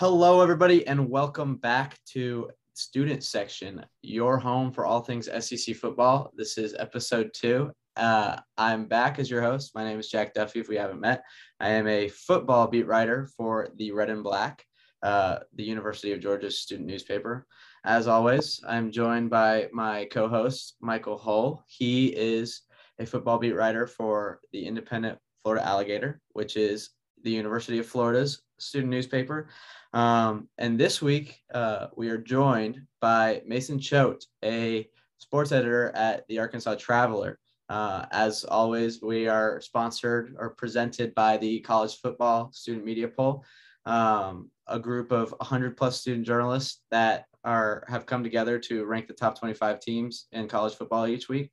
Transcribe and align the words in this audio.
Hello, 0.00 0.40
everybody, 0.40 0.86
and 0.86 1.10
welcome 1.10 1.56
back 1.56 1.98
to 2.06 2.48
Student 2.72 3.22
Section, 3.22 3.84
your 4.00 4.38
home 4.38 4.72
for 4.72 4.86
all 4.86 5.02
things 5.02 5.28
SEC 5.46 5.76
football. 5.76 6.32
This 6.34 6.56
is 6.56 6.74
episode 6.78 7.32
two. 7.34 7.70
Uh, 7.96 8.38
I'm 8.56 8.86
back 8.86 9.18
as 9.18 9.28
your 9.28 9.42
host. 9.42 9.72
My 9.74 9.84
name 9.84 9.98
is 9.98 10.08
Jack 10.08 10.32
Duffy, 10.32 10.58
if 10.58 10.70
we 10.70 10.76
haven't 10.76 11.02
met. 11.02 11.22
I 11.60 11.68
am 11.68 11.86
a 11.86 12.08
football 12.08 12.66
beat 12.66 12.86
writer 12.86 13.28
for 13.36 13.68
the 13.76 13.92
Red 13.92 14.08
and 14.08 14.22
Black, 14.22 14.64
uh, 15.02 15.40
the 15.54 15.64
University 15.64 16.12
of 16.12 16.20
Georgia's 16.20 16.58
student 16.58 16.88
newspaper. 16.88 17.46
As 17.84 18.08
always, 18.08 18.58
I'm 18.66 18.90
joined 18.90 19.28
by 19.28 19.68
my 19.70 20.06
co 20.06 20.28
host, 20.28 20.76
Michael 20.80 21.18
Hall. 21.18 21.62
He 21.66 22.06
is 22.06 22.62
a 22.98 23.04
football 23.04 23.36
beat 23.36 23.54
writer 23.54 23.86
for 23.86 24.40
the 24.50 24.64
Independent 24.64 25.18
Florida 25.42 25.62
Alligator, 25.62 26.22
which 26.32 26.56
is 26.56 26.88
the 27.22 27.30
University 27.30 27.78
of 27.78 27.86
Florida's 27.86 28.40
student 28.58 28.90
newspaper. 28.90 29.48
Um, 29.92 30.48
and 30.58 30.78
this 30.78 31.02
week, 31.02 31.40
uh, 31.52 31.88
we 31.96 32.10
are 32.10 32.18
joined 32.18 32.82
by 33.00 33.42
Mason 33.46 33.78
Choate, 33.78 34.24
a 34.44 34.88
sports 35.18 35.52
editor 35.52 35.90
at 35.94 36.26
the 36.28 36.38
Arkansas 36.38 36.76
Traveler. 36.76 37.38
Uh, 37.68 38.06
as 38.10 38.44
always, 38.44 39.02
we 39.02 39.28
are 39.28 39.60
sponsored 39.60 40.34
or 40.38 40.50
presented 40.50 41.14
by 41.14 41.36
the 41.36 41.60
College 41.60 41.96
Football 42.00 42.50
Student 42.52 42.84
Media 42.84 43.08
Poll, 43.08 43.44
um, 43.84 44.50
a 44.66 44.78
group 44.78 45.12
of 45.12 45.32
100 45.38 45.76
plus 45.76 46.00
student 46.00 46.26
journalists 46.26 46.80
that 46.90 47.26
are 47.42 47.84
have 47.88 48.06
come 48.06 48.22
together 48.22 48.58
to 48.58 48.84
rank 48.84 49.06
the 49.06 49.14
top 49.14 49.38
25 49.38 49.80
teams 49.80 50.26
in 50.32 50.46
college 50.46 50.74
football 50.74 51.06
each 51.06 51.28
week. 51.28 51.50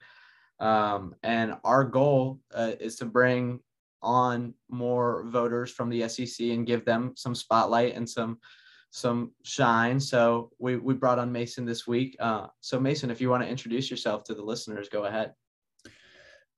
Um, 0.59 1.15
and 1.23 1.55
our 1.63 1.83
goal 1.83 2.39
uh, 2.53 2.73
is 2.79 2.95
to 2.97 3.05
bring 3.05 3.61
on 4.01 4.53
more 4.69 5.23
voters 5.27 5.71
from 5.71 5.89
the 5.89 6.07
SEC 6.07 6.47
and 6.47 6.67
give 6.67 6.85
them 6.85 7.13
some 7.15 7.35
spotlight 7.35 7.95
and 7.95 8.09
some 8.09 8.39
some 8.91 9.31
shine. 9.43 9.99
So 9.99 10.51
we 10.59 10.77
we 10.77 10.93
brought 10.93 11.19
on 11.19 11.31
Mason 11.31 11.65
this 11.65 11.87
week. 11.87 12.15
Uh, 12.19 12.47
so 12.61 12.79
Mason, 12.79 13.11
if 13.11 13.21
you 13.21 13.29
want 13.29 13.43
to 13.43 13.49
introduce 13.49 13.91
yourself 13.91 14.23
to 14.25 14.33
the 14.33 14.41
listeners, 14.43 14.89
go 14.89 15.05
ahead. 15.05 15.33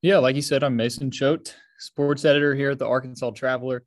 Yeah, 0.02 0.20
like 0.20 0.36
you 0.36 0.42
said, 0.42 0.64
I'm 0.64 0.76
Mason 0.76 1.12
Choate, 1.12 1.56
sports 1.80 2.24
editor 2.24 2.56
here 2.56 2.72
at 2.72 2.80
the 2.80 2.88
Arkansas 2.88 3.32
Traveler. 3.32 3.84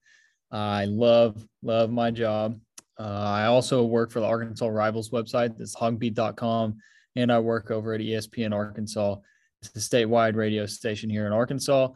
I 0.50 0.84
love 0.84 1.47
love 1.62 1.91
my 1.91 2.11
job. 2.11 2.59
Uh, 2.98 3.25
I 3.27 3.47
also 3.47 3.84
work 3.84 4.11
for 4.11 4.20
the 4.20 4.27
Arkansas 4.27 4.66
Rivals 4.66 5.11
website. 5.11 5.56
That's 5.56 5.75
hogbeat.com. 5.75 6.78
And 7.16 7.33
I 7.33 7.39
work 7.39 7.70
over 7.70 7.94
at 7.94 8.00
ESPN 8.00 8.55
Arkansas. 8.55 9.16
It's 9.62 9.75
a 9.77 9.78
statewide 9.78 10.37
radio 10.37 10.66
station 10.66 11.09
here 11.09 11.27
in 11.27 11.33
Arkansas. 11.33 11.89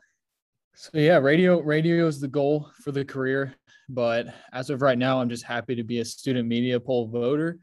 So 0.79 0.91
yeah, 0.99 1.17
radio 1.17 1.61
radio 1.61 2.07
is 2.07 2.21
the 2.21 2.29
goal 2.29 2.71
for 2.83 2.93
the 2.93 3.03
career. 3.03 3.55
But 3.89 4.27
as 4.53 4.69
of 4.69 4.83
right 4.83 4.99
now, 4.99 5.21
I'm 5.21 5.31
just 5.31 5.45
happy 5.45 5.75
to 5.75 5.83
be 5.83 6.01
a 6.01 6.05
student 6.05 6.47
media 6.47 6.79
poll 6.79 7.09
voter. 7.09 7.59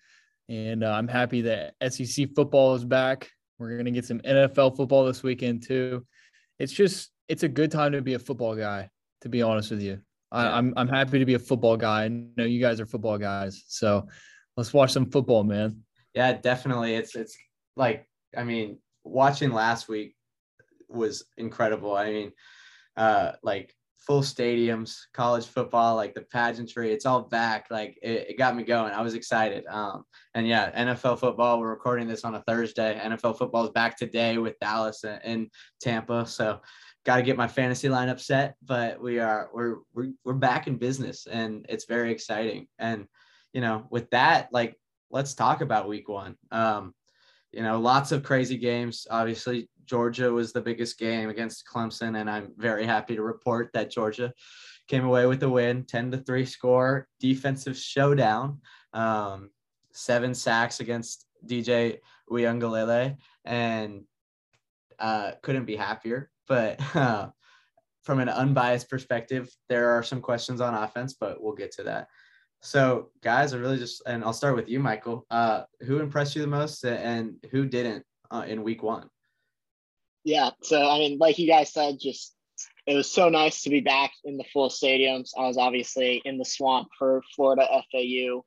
And 0.50 0.84
uh, 0.84 0.92
I'm 0.92 1.08
happy 1.08 1.42
that 1.42 1.76
SEC 1.92 2.30
football 2.36 2.74
is 2.74 2.84
back. 2.84 3.30
We're 3.60 3.74
going 3.74 3.86
to 3.86 3.92
get 3.92 4.06
some 4.06 4.20
NFL 4.22 4.76
football 4.76 5.06
this 5.06 5.22
weekend 5.22 5.62
too. 5.62 6.08
It's 6.58 6.74
just, 6.74 7.12
it's 7.28 7.44
a 7.44 7.48
good 7.48 7.70
time 7.70 7.92
to 7.92 8.02
be 8.02 8.16
a 8.16 8.20
football 8.20 8.56
guy, 8.56 8.90
to 9.22 9.30
be 9.30 9.44
honest 9.44 9.70
with 9.70 9.82
you. 9.82 10.02
I, 10.32 10.48
am 10.48 10.54
I'm, 10.54 10.74
I'm 10.78 10.88
happy 10.88 11.20
to 11.20 11.26
be 11.26 11.36
a 11.36 11.40
football 11.40 11.78
guy. 11.78 12.06
I 12.06 12.08
know 12.08 12.46
you 12.46 12.60
guys 12.60 12.80
are 12.80 12.88
football 12.88 13.20
guys, 13.20 13.64
so 13.68 14.08
let's 14.58 14.74
watch 14.74 14.92
some 14.92 15.12
football, 15.12 15.44
man. 15.44 15.84
Yeah, 16.16 16.34
definitely. 16.34 16.96
It's 16.96 17.16
it's 17.16 17.38
like 17.76 18.08
I 18.36 18.44
mean, 18.44 18.80
watching 19.04 19.52
last 19.52 19.88
week 19.88 20.16
was 20.90 21.26
incredible. 21.38 21.96
I 21.96 22.12
mean, 22.12 22.32
uh, 22.98 23.34
like 23.44 23.74
full 24.06 24.22
stadiums, 24.22 24.98
college 25.14 25.46
football, 25.46 25.96
like 25.96 26.14
the 26.14 26.22
pageantry, 26.22 26.92
it's 26.92 27.06
all 27.06 27.22
back. 27.22 27.68
Like 27.70 27.98
it, 28.02 28.28
it, 28.30 28.38
got 28.38 28.56
me 28.56 28.64
going. 28.64 28.94
I 28.94 29.02
was 29.02 29.14
excited. 29.14 29.66
Um, 29.68 30.04
and 30.34 30.48
yeah, 30.48 30.72
NFL 30.86 31.20
football. 31.20 31.60
We're 31.60 31.70
recording 31.70 32.08
this 32.08 32.26
on 32.26 32.36
a 32.36 32.44
Thursday. 32.44 33.00
NFL 33.02 33.38
football 33.38 33.64
is 33.64 33.72
back 33.72 33.98
today 33.98 34.38
with 34.38 34.60
Dallas 34.60 35.04
and, 35.04 35.22
and 35.24 35.48
Tampa. 35.82 36.26
So 36.28 36.60
got 37.06 37.18
to 37.18 37.22
get 37.22 37.38
my 37.38 37.48
fantasy 37.48 37.88
lineup 37.88 38.20
set, 38.20 38.56
but 38.64 39.02
we 39.02 39.20
are 39.20 39.50
we're 39.54 39.78
we're 39.94 40.12
we're 40.24 40.34
back 40.34 40.68
in 40.68 40.78
business 40.78 41.28
and 41.28 41.66
it's 41.70 41.86
very 41.86 42.12
exciting. 42.12 42.68
And 42.80 43.08
you 43.54 43.62
know, 43.62 43.86
with 43.90 44.10
that, 44.10 44.50
like 44.52 44.78
let's 45.12 45.34
talk 45.34 45.62
about 45.62 45.88
week 45.88 46.10
one. 46.10 46.36
Um, 46.52 46.94
you 47.52 47.62
know, 47.62 47.80
lots 47.80 48.12
of 48.12 48.24
crazy 48.24 48.58
games. 48.58 49.06
Obviously, 49.10 49.70
Georgia 49.86 50.32
was 50.32 50.54
the 50.54 50.62
biggest 50.62 50.98
game 50.98 51.30
against 51.30 51.68
Clemson, 51.68 52.20
and 52.20 52.30
I'm 52.30 52.54
very 52.58 52.86
happy 52.86 53.16
to 53.16 53.24
report 53.24 53.72
that 53.74 53.92
Georgia 53.92 54.34
came 54.88 55.06
away 55.06 55.26
with 55.26 55.40
the 55.40 55.50
win, 55.50 55.86
10 55.86 56.12
to 56.12 56.18
3 56.18 56.46
score, 56.46 57.08
defensive 57.20 57.78
showdown, 57.78 58.60
um, 58.94 59.50
seven 59.92 60.34
sacks 60.34 60.80
against 60.80 61.26
DJ 61.46 62.00
Uiagalelei, 62.30 63.18
and 63.46 64.04
uh, 65.00 65.32
couldn't 65.42 65.66
be 65.66 65.76
happier 65.76 66.30
but 66.48 66.80
uh, 66.96 67.30
from 68.04 68.20
an 68.20 68.30
unbiased 68.30 68.90
perspective, 68.90 69.50
there 69.70 69.90
are 69.90 70.04
some 70.04 70.22
questions 70.22 70.62
on 70.62 70.74
offense, 70.74 71.14
but 71.14 71.42
we'll 71.42 71.56
get 71.56 71.72
to 71.74 71.84
that. 71.84 72.08
So, 72.62 73.10
guys, 73.22 73.54
I 73.54 73.58
really 73.58 73.78
just, 73.78 74.04
and 74.06 74.24
I'll 74.24 74.34
start 74.34 74.56
with 74.56 74.70
you, 74.70 74.80
Michael. 74.80 75.26
Uh, 75.30 75.64
who 75.82 76.00
impressed 76.00 76.36
you 76.36 76.42
the 76.42 76.48
most 76.48 76.86
and 76.86 77.36
who 77.52 77.66
didn't 77.66 78.06
uh, 78.32 78.46
in 78.48 78.64
week 78.64 78.84
one? 78.84 79.10
Yeah. 80.24 80.52
So, 80.62 80.82
I 80.82 81.00
mean, 81.00 81.18
like 81.18 81.40
you 81.40 81.48
guys 81.48 81.74
said, 81.74 82.00
just 82.00 82.34
it 82.86 82.96
was 82.96 83.10
so 83.10 83.30
nice 83.30 83.64
to 83.64 83.70
be 83.70 83.82
back 83.82 84.12
in 84.24 84.38
the 84.38 84.46
full 84.52 84.70
stadiums. 84.70 85.32
I 85.38 85.48
was 85.48 85.58
obviously 85.58 86.22
in 86.26 86.38
the 86.38 86.46
swamp 86.46 86.90
for 86.98 87.22
Florida 87.36 87.68
FAU. 87.92 88.44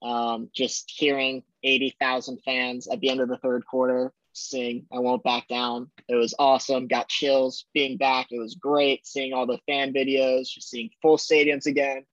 Um, 0.00 0.48
just 0.54 0.92
hearing 0.96 1.42
80,000 1.64 2.38
fans 2.44 2.86
at 2.86 3.00
the 3.00 3.10
end 3.10 3.20
of 3.20 3.28
the 3.28 3.38
third 3.38 3.64
quarter 3.66 4.12
sing 4.32 4.86
I 4.92 5.00
Won't 5.00 5.24
Back 5.24 5.48
Down. 5.48 5.90
It 6.08 6.14
was 6.14 6.34
awesome. 6.38 6.86
Got 6.86 7.08
chills 7.08 7.66
being 7.74 7.96
back. 7.96 8.28
It 8.30 8.38
was 8.38 8.54
great 8.54 9.06
seeing 9.06 9.32
all 9.32 9.46
the 9.46 9.58
fan 9.66 9.92
videos, 9.92 10.48
just 10.48 10.70
seeing 10.70 10.90
full 11.02 11.16
stadiums 11.16 11.66
again. 11.66 12.04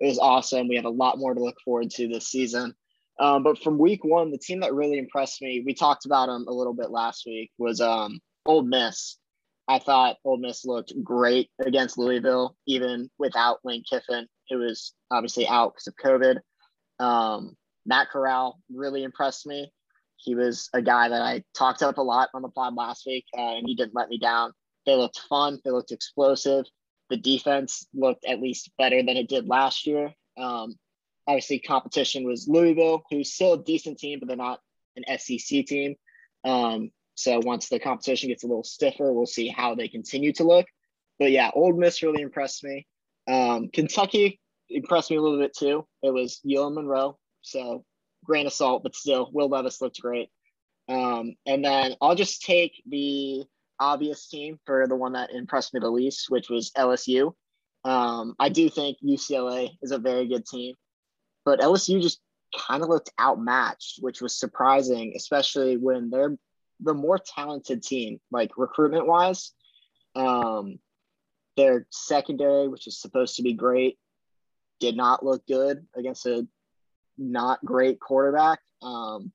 It 0.00 0.06
was 0.06 0.18
awesome. 0.18 0.68
We 0.68 0.76
have 0.76 0.84
a 0.84 0.90
lot 0.90 1.18
more 1.18 1.34
to 1.34 1.42
look 1.42 1.56
forward 1.64 1.90
to 1.90 2.08
this 2.08 2.28
season. 2.28 2.74
Um, 3.18 3.42
but 3.42 3.62
from 3.62 3.78
week 3.78 4.04
one, 4.04 4.30
the 4.30 4.38
team 4.38 4.60
that 4.60 4.74
really 4.74 4.98
impressed 4.98 5.42
me, 5.42 5.62
we 5.64 5.74
talked 5.74 6.06
about 6.06 6.26
them 6.26 6.46
a 6.48 6.52
little 6.52 6.74
bit 6.74 6.90
last 6.90 7.24
week, 7.26 7.50
was 7.58 7.80
um, 7.80 8.20
Ole 8.46 8.62
Miss. 8.62 9.18
I 9.68 9.78
thought 9.78 10.16
Ole 10.24 10.38
Miss 10.38 10.64
looked 10.64 10.92
great 11.02 11.50
against 11.64 11.98
Louisville, 11.98 12.56
even 12.66 13.10
without 13.18 13.58
Lane 13.64 13.84
Kiffin, 13.88 14.26
who 14.50 14.58
was 14.58 14.92
obviously 15.10 15.46
out 15.46 15.74
because 15.74 15.86
of 15.86 15.96
COVID. 15.96 16.38
Um, 16.98 17.56
Matt 17.86 18.10
Corral 18.10 18.60
really 18.72 19.04
impressed 19.04 19.46
me. 19.46 19.72
He 20.16 20.34
was 20.34 20.68
a 20.72 20.82
guy 20.82 21.08
that 21.08 21.22
I 21.22 21.42
talked 21.54 21.82
up 21.82 21.98
a 21.98 22.02
lot 22.02 22.30
on 22.34 22.42
the 22.42 22.48
pod 22.48 22.74
last 22.74 23.06
week, 23.06 23.24
uh, 23.36 23.56
and 23.56 23.66
he 23.66 23.74
didn't 23.74 23.94
let 23.94 24.08
me 24.08 24.18
down. 24.18 24.52
They 24.86 24.94
looked 24.94 25.20
fun. 25.28 25.58
They 25.64 25.70
looked 25.70 25.92
explosive. 25.92 26.64
The 27.10 27.16
defense 27.16 27.86
looked 27.94 28.24
at 28.24 28.40
least 28.40 28.70
better 28.78 29.02
than 29.02 29.16
it 29.16 29.28
did 29.28 29.48
last 29.48 29.86
year. 29.86 30.12
Um, 30.36 30.76
obviously, 31.26 31.58
competition 31.58 32.24
was 32.24 32.48
Louisville, 32.48 33.02
who's 33.10 33.32
still 33.32 33.54
a 33.54 33.62
decent 33.62 33.98
team, 33.98 34.18
but 34.18 34.28
they're 34.28 34.36
not 34.36 34.60
an 34.96 35.18
SEC 35.18 35.66
team. 35.66 35.96
Um, 36.44 36.90
so 37.14 37.40
once 37.44 37.68
the 37.68 37.78
competition 37.78 38.28
gets 38.28 38.44
a 38.44 38.46
little 38.46 38.64
stiffer, 38.64 39.12
we'll 39.12 39.26
see 39.26 39.48
how 39.48 39.74
they 39.74 39.88
continue 39.88 40.32
to 40.34 40.44
look. 40.44 40.66
But 41.18 41.30
yeah, 41.30 41.50
Ole 41.54 41.74
Miss 41.74 42.02
really 42.02 42.22
impressed 42.22 42.64
me. 42.64 42.86
Um, 43.28 43.68
Kentucky 43.68 44.40
impressed 44.68 45.10
me 45.10 45.16
a 45.16 45.22
little 45.22 45.38
bit 45.38 45.56
too. 45.56 45.86
It 46.02 46.12
was 46.12 46.40
UL 46.48 46.70
Monroe, 46.70 47.18
so 47.42 47.84
grain 48.24 48.46
of 48.46 48.52
salt, 48.52 48.82
but 48.82 48.94
still, 48.94 49.30
Will 49.32 49.48
Levis 49.48 49.80
looked 49.80 50.00
great. 50.00 50.30
Um, 50.88 51.34
and 51.46 51.64
then 51.64 51.94
I'll 52.00 52.14
just 52.14 52.42
take 52.42 52.82
the 52.86 53.44
obvious 53.78 54.28
team 54.28 54.58
for 54.64 54.86
the 54.86 54.96
one 54.96 55.12
that 55.12 55.30
impressed 55.32 55.74
me 55.74 55.80
the 55.80 55.90
least, 55.90 56.26
which 56.28 56.48
was 56.48 56.70
LSU. 56.76 57.34
Um, 57.84 58.34
I 58.38 58.48
do 58.48 58.68
think 58.68 58.98
UCLA 59.04 59.70
is 59.82 59.90
a 59.90 59.98
very 59.98 60.28
good 60.28 60.46
team, 60.46 60.74
but 61.44 61.60
LSU 61.60 62.00
just 62.00 62.20
kind 62.56 62.82
of 62.82 62.88
looked 62.88 63.10
outmatched, 63.20 63.98
which 64.00 64.20
was 64.20 64.38
surprising, 64.38 65.14
especially 65.16 65.76
when 65.76 66.10
they're 66.10 66.36
the 66.82 66.94
more 66.94 67.18
talented 67.18 67.82
team, 67.82 68.20
like 68.30 68.50
recruitment 68.56 69.06
wise. 69.06 69.52
Um, 70.14 70.78
their 71.56 71.86
secondary, 71.90 72.68
which 72.68 72.86
is 72.86 73.00
supposed 73.00 73.36
to 73.36 73.42
be 73.42 73.52
great, 73.52 73.98
did 74.80 74.96
not 74.96 75.24
look 75.24 75.46
good 75.46 75.86
against 75.94 76.26
a 76.26 76.46
not 77.18 77.64
great 77.64 78.00
quarterback. 78.00 78.60
Um, 78.80 79.32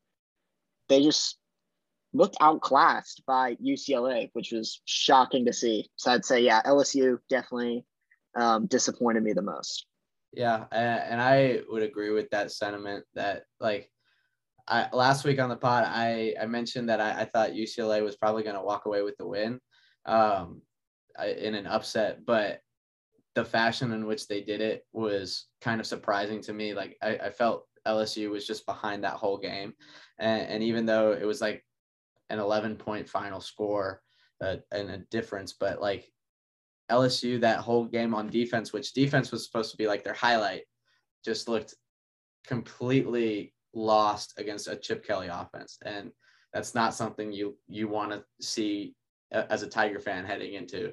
they 0.90 1.04
just 1.04 1.38
looked 2.14 2.38
outclassed 2.42 3.24
by 3.26 3.56
UCLA, 3.56 4.30
which 4.34 4.52
was 4.52 4.82
shocking 4.86 5.46
to 5.46 5.54
see. 5.54 5.90
So 5.96 6.12
I'd 6.12 6.26
say, 6.26 6.42
yeah, 6.42 6.62
LSU 6.64 7.20
definitely 7.30 7.86
um, 8.36 8.66
disappointed 8.66 9.24
me 9.24 9.34
the 9.34 9.42
most. 9.42 9.86
Yeah, 10.34 10.66
and 10.72 11.22
I 11.22 11.62
would 11.70 11.84
agree 11.84 12.12
with 12.12 12.30
that 12.32 12.52
sentiment. 12.52 13.06
That 13.16 13.44
like, 13.60 13.90
I 14.68 14.88
last 14.94 15.24
week 15.24 15.40
on 15.40 15.50
the 15.50 15.56
pod, 15.56 15.86
I 15.88 16.36
I 16.40 16.46
mentioned 16.46 16.90
that 16.90 17.02
I, 17.02 17.22
I 17.22 17.26
thought 17.26 17.52
UCLA 17.52 18.04
was 18.04 18.18
probably 18.18 18.44
going 18.44 18.56
to 18.56 18.62
walk 18.62 18.86
away 18.86 19.02
with 19.02 19.16
the 19.18 19.28
win, 19.28 19.60
um, 20.06 20.62
in 21.24 21.56
an 21.56 21.68
upset, 21.68 22.26
but 22.26 22.62
the 23.36 23.46
fashion 23.46 23.92
in 23.94 24.06
which 24.06 24.28
they 24.28 24.42
did 24.42 24.62
it 24.62 24.86
was 24.94 25.46
kind 25.62 25.80
of 25.80 25.86
surprising 25.86 26.42
to 26.42 26.54
me. 26.54 26.74
Like 26.74 26.98
I, 27.02 27.18
I 27.18 27.30
felt 27.30 27.68
LSU 27.88 28.30
was 28.30 28.48
just 28.48 28.66
behind 28.66 29.04
that 29.04 29.14
whole 29.14 29.38
game, 29.38 29.74
and, 30.20 30.42
and 30.50 30.64
even 30.64 30.86
though 30.86 31.12
it 31.12 31.26
was 31.26 31.42
like 31.42 31.64
an 32.30 32.40
11 32.40 32.76
point 32.76 33.08
final 33.08 33.40
score 33.40 34.02
uh, 34.42 34.58
and 34.72 34.90
a 34.90 34.98
difference, 35.10 35.54
but 35.54 35.82
like 35.82 36.12
LSU 36.92 37.40
that 37.42 37.60
whole 37.60 37.86
game 37.86 38.14
on 38.14 38.30
defense, 38.30 38.74
which 38.74 38.94
defense 38.94 39.32
was 39.32 39.46
supposed 39.46 39.72
to 39.72 39.78
be 39.78 39.88
like 39.88 40.04
their 40.04 40.14
highlight, 40.14 40.64
just 41.24 41.48
looked 41.48 41.76
completely 42.46 43.54
lost 43.78 44.34
against 44.38 44.68
a 44.68 44.76
Chip 44.76 45.06
Kelly 45.06 45.28
offense, 45.28 45.78
and 45.86 46.12
that's 46.54 46.76
not 46.76 46.94
something 46.94 47.32
you 47.32 47.58
you 47.68 47.88
want 47.88 48.12
to 48.12 48.24
see 48.42 48.96
as 49.32 49.62
a 49.62 49.68
Tiger 49.68 50.00
fan 50.00 50.26
heading 50.26 50.54
into 50.54 50.92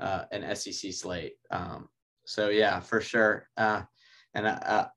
uh, 0.00 0.24
an 0.32 0.54
SEC 0.54 0.92
slate. 0.92 1.34
Um, 1.50 1.88
so 2.26 2.50
yeah, 2.50 2.80
for 2.80 3.00
sure. 3.00 3.48
Uh, 3.56 3.82
and 4.34 4.46
uh, 4.46 4.88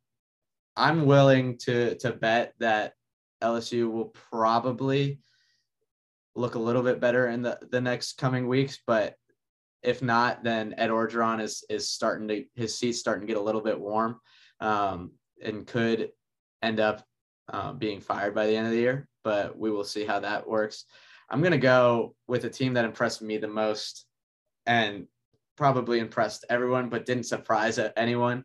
I'm 0.76 1.06
willing 1.06 1.58
to 1.60 1.96
to 1.96 2.12
bet 2.12 2.54
that 2.60 2.94
LSU 3.42 3.90
will 3.90 4.14
probably 4.30 5.20
look 6.36 6.56
a 6.56 6.60
little 6.60 6.84
bit 6.84 7.00
better 7.00 7.28
in 7.28 7.42
the 7.42 7.58
the 7.72 7.82
next 7.82 8.18
coming 8.18 8.48
weeks, 8.48 8.80
but 8.86 9.16
if 9.84 10.02
not, 10.02 10.44
then 10.44 10.76
Ed 10.78 10.90
Orgeron 10.90 11.42
is 11.42 11.64
is 11.70 11.90
starting 11.90 12.28
to 12.28 12.44
his 12.56 12.78
seat's 12.78 13.00
starting 13.00 13.26
to 13.26 13.34
get 13.34 13.42
a 13.42 13.44
little 13.44 13.62
bit 13.62 13.80
warm, 13.80 14.20
um, 14.60 15.12
and 15.44 15.66
could 15.66 16.10
end 16.62 16.80
up 16.80 17.04
uh, 17.52 17.74
being 17.74 18.02
fired 18.02 18.34
by 18.34 18.48
the 18.48 18.56
end 18.56 18.66
of 18.66 18.74
the 18.74 18.80
year. 18.80 19.08
But 19.24 19.58
we 19.58 19.70
will 19.70 19.84
see 19.84 20.06
how 20.06 20.20
that 20.22 20.48
works. 20.48 20.86
I'm 21.30 21.42
gonna 21.42 21.58
go 21.58 22.16
with 22.28 22.46
a 22.46 22.50
team 22.50 22.74
that 22.74 22.86
impressed 22.86 23.22
me 23.22 23.38
the 23.38 23.48
most, 23.48 24.06
and 24.66 25.08
probably 25.56 26.00
impressed 26.00 26.46
everyone, 26.50 26.90
but 26.90 27.06
didn't 27.06 27.26
surprise 27.26 27.80
anyone. 27.96 28.44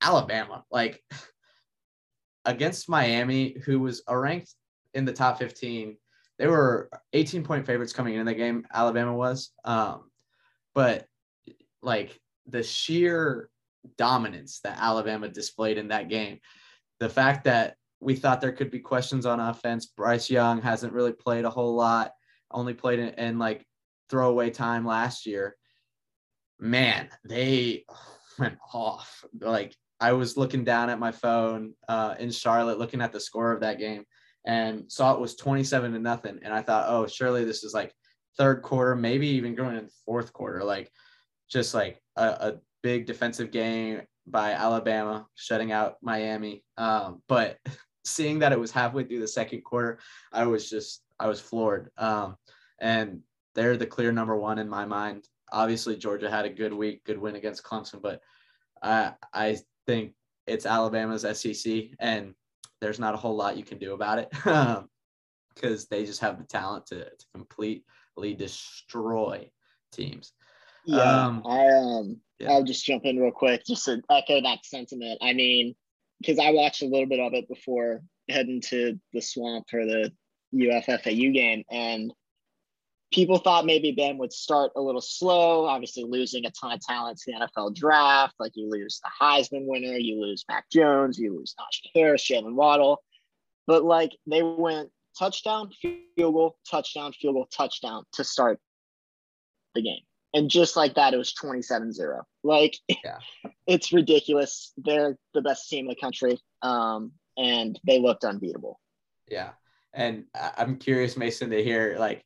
Alabama, 0.00 0.64
like 0.70 1.02
against 2.44 2.88
Miami, 2.88 3.56
who 3.64 3.80
was 3.80 4.02
ranked 4.08 4.54
in 4.94 5.04
the 5.04 5.12
top 5.12 5.38
15. 5.38 5.96
They 6.38 6.46
were 6.46 6.90
18 7.12 7.44
point 7.44 7.66
favorites 7.66 7.92
coming 7.92 8.14
in 8.14 8.26
the 8.26 8.34
game. 8.34 8.66
Alabama 8.72 9.14
was, 9.14 9.50
um, 9.64 10.10
but 10.74 11.06
like 11.82 12.18
the 12.46 12.62
sheer 12.62 13.48
dominance 13.96 14.60
that 14.64 14.78
Alabama 14.80 15.28
displayed 15.28 15.78
in 15.78 15.88
that 15.88 16.08
game, 16.08 16.40
the 16.98 17.08
fact 17.08 17.44
that 17.44 17.76
we 18.04 18.14
thought 18.14 18.40
there 18.40 18.52
could 18.52 18.70
be 18.70 18.80
questions 18.80 19.24
on 19.24 19.40
offense. 19.40 19.86
Bryce 19.86 20.28
Young 20.28 20.60
hasn't 20.60 20.92
really 20.92 21.12
played 21.12 21.44
a 21.44 21.50
whole 21.50 21.74
lot, 21.74 22.12
only 22.50 22.74
played 22.74 22.98
in, 22.98 23.08
in 23.14 23.38
like 23.38 23.66
throwaway 24.10 24.50
time 24.50 24.86
last 24.86 25.26
year. 25.26 25.56
Man, 26.60 27.08
they 27.24 27.84
went 28.38 28.58
off. 28.72 29.24
Like 29.40 29.74
I 30.00 30.12
was 30.12 30.36
looking 30.36 30.64
down 30.64 30.90
at 30.90 30.98
my 30.98 31.12
phone 31.12 31.72
uh, 31.88 32.14
in 32.18 32.30
Charlotte, 32.30 32.78
looking 32.78 33.00
at 33.00 33.12
the 33.12 33.20
score 33.20 33.52
of 33.52 33.60
that 33.60 33.78
game, 33.78 34.04
and 34.46 34.90
saw 34.92 35.14
it 35.14 35.20
was 35.20 35.34
27 35.36 35.92
to 35.92 35.98
nothing. 35.98 36.40
And 36.42 36.52
I 36.52 36.60
thought, 36.60 36.86
oh, 36.88 37.06
surely 37.06 37.44
this 37.44 37.64
is 37.64 37.72
like 37.72 37.94
third 38.36 38.62
quarter, 38.62 38.94
maybe 38.94 39.28
even 39.28 39.54
going 39.54 39.76
in 39.76 39.88
fourth 40.04 40.32
quarter, 40.32 40.62
like 40.62 40.90
just 41.48 41.72
like 41.72 42.02
a, 42.16 42.24
a 42.24 42.54
big 42.82 43.06
defensive 43.06 43.50
game 43.50 44.02
by 44.26 44.52
Alabama 44.52 45.26
shutting 45.34 45.72
out 45.72 45.96
Miami. 46.02 46.64
Um, 46.76 47.22
but 47.28 47.58
seeing 48.04 48.38
that 48.40 48.52
it 48.52 48.60
was 48.60 48.70
halfway 48.70 49.04
through 49.04 49.20
the 49.20 49.28
second 49.28 49.62
quarter, 49.62 49.98
I 50.32 50.44
was 50.46 50.68
just 50.68 51.02
I 51.18 51.26
was 51.26 51.40
floored. 51.40 51.90
Um, 51.96 52.36
and 52.80 53.20
they're 53.54 53.76
the 53.76 53.86
clear 53.86 54.12
number 54.12 54.36
one 54.36 54.58
in 54.58 54.68
my 54.68 54.84
mind. 54.84 55.28
Obviously, 55.52 55.96
Georgia 55.96 56.30
had 56.30 56.44
a 56.44 56.50
good 56.50 56.72
week, 56.72 57.04
good 57.04 57.18
win 57.18 57.36
against 57.36 57.64
Clemson, 57.64 58.02
but 58.02 58.20
I 58.82 59.12
I 59.32 59.58
think 59.86 60.12
it's 60.46 60.66
Alabama's 60.66 61.22
SEC, 61.22 61.84
and 61.98 62.34
there's 62.80 62.98
not 62.98 63.14
a 63.14 63.18
whole 63.18 63.36
lot 63.36 63.56
you 63.56 63.64
can 63.64 63.78
do 63.78 63.94
about 63.94 64.18
it 64.18 64.28
because 65.54 65.86
they 65.86 66.04
just 66.04 66.20
have 66.20 66.38
the 66.38 66.44
talent 66.44 66.86
to, 66.86 67.04
to 67.04 67.26
completely 67.32 68.34
destroy 68.36 69.48
teams. 69.92 70.32
Yeah, 70.84 71.26
um, 71.26 71.42
I 71.46 71.66
um, 71.68 72.20
yeah. 72.38 72.50
I'll 72.50 72.64
just 72.64 72.84
jump 72.84 73.04
in 73.04 73.18
real 73.18 73.30
quick 73.30 73.64
just 73.64 73.86
to 73.86 74.02
echo 74.10 74.42
that 74.42 74.64
sentiment. 74.64 75.18
I 75.22 75.32
mean, 75.32 75.74
because 76.20 76.38
I 76.38 76.50
watched 76.50 76.82
a 76.82 76.86
little 76.86 77.06
bit 77.06 77.20
of 77.20 77.34
it 77.34 77.48
before 77.48 78.02
heading 78.28 78.60
to 78.62 78.98
the 79.12 79.20
swamp 79.20 79.66
for 79.70 79.84
the 79.84 80.12
UFFAU 80.54 81.32
game, 81.34 81.64
and 81.70 82.12
people 83.14 83.38
thought 83.38 83.64
maybe 83.64 83.92
Ben 83.92 84.18
would 84.18 84.32
start 84.32 84.72
a 84.76 84.80
little 84.80 85.00
slow, 85.00 85.66
obviously 85.66 86.04
losing 86.04 86.44
a 86.46 86.50
ton 86.50 86.72
of 86.72 86.80
talent 86.80 87.18
to 87.18 87.32
the 87.32 87.46
NFL 87.46 87.74
draft. 87.74 88.34
Like 88.40 88.52
you 88.54 88.68
lose 88.68 89.00
the 89.02 89.10
Heisman 89.20 89.66
winner, 89.66 89.96
you 89.96 90.20
lose 90.20 90.44
Mac 90.48 90.68
Jones, 90.70 91.18
you 91.18 91.36
lose 91.36 91.54
Najee 91.58 91.90
Harris, 91.94 92.28
Jaylen 92.28 92.54
Waddle. 92.54 93.02
But 93.66 93.84
like 93.84 94.10
they 94.26 94.42
went 94.42 94.90
touchdown, 95.18 95.70
field 95.80 96.02
goal, 96.16 96.56
touchdown, 96.68 97.12
field 97.12 97.36
goal, 97.36 97.48
touchdown 97.56 98.04
to 98.14 98.24
start 98.24 98.58
the 99.74 99.82
game. 99.82 100.02
And 100.34 100.50
just 100.50 100.76
like 100.76 100.94
that, 100.96 101.14
it 101.14 101.16
was 101.16 101.32
27 101.32 101.92
0. 101.92 102.22
Like, 102.42 102.76
yeah. 102.88 103.18
it's 103.66 103.92
ridiculous. 103.92 104.72
They're 104.76 105.16
the 105.32 105.42
best 105.42 105.68
team 105.70 105.86
in 105.86 105.90
the 105.90 105.94
country. 105.94 106.38
Um, 106.62 107.12
and 107.38 107.78
they 107.86 108.00
looked 108.00 108.24
unbeatable. 108.24 108.80
Yeah. 109.30 109.50
And 109.92 110.24
I'm 110.34 110.76
curious, 110.76 111.16
Mason, 111.16 111.50
to 111.50 111.62
hear 111.62 111.96
like 111.98 112.24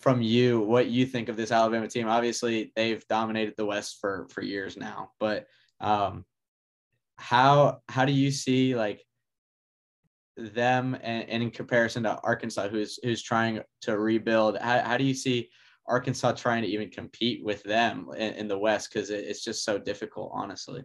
from 0.00 0.22
you 0.22 0.60
what 0.60 0.86
you 0.86 1.06
think 1.06 1.28
of 1.28 1.36
this 1.36 1.50
Alabama 1.50 1.88
team. 1.88 2.08
Obviously, 2.08 2.72
they've 2.76 3.04
dominated 3.08 3.54
the 3.56 3.66
West 3.66 3.98
for 4.00 4.28
for 4.30 4.42
years 4.42 4.76
now, 4.76 5.10
but 5.18 5.46
um, 5.80 6.24
how 7.16 7.80
how 7.88 8.04
do 8.04 8.12
you 8.12 8.30
see 8.30 8.76
like 8.76 9.04
them 10.36 10.96
and, 11.02 11.28
and 11.28 11.42
in 11.42 11.50
comparison 11.50 12.04
to 12.04 12.18
Arkansas, 12.22 12.68
who's 12.68 12.98
who's 13.02 13.22
trying 13.22 13.60
to 13.82 13.98
rebuild? 13.98 14.56
How, 14.58 14.80
how 14.80 14.96
do 14.96 15.04
you 15.04 15.14
see 15.14 15.50
Arkansas 15.88 16.32
trying 16.32 16.62
to 16.62 16.68
even 16.68 16.90
compete 16.90 17.44
with 17.44 17.62
them 17.62 18.08
in, 18.16 18.34
in 18.34 18.48
the 18.48 18.58
West? 18.58 18.90
Because 18.92 19.10
it, 19.10 19.24
it's 19.24 19.42
just 19.42 19.64
so 19.64 19.78
difficult, 19.78 20.30
honestly. 20.34 20.82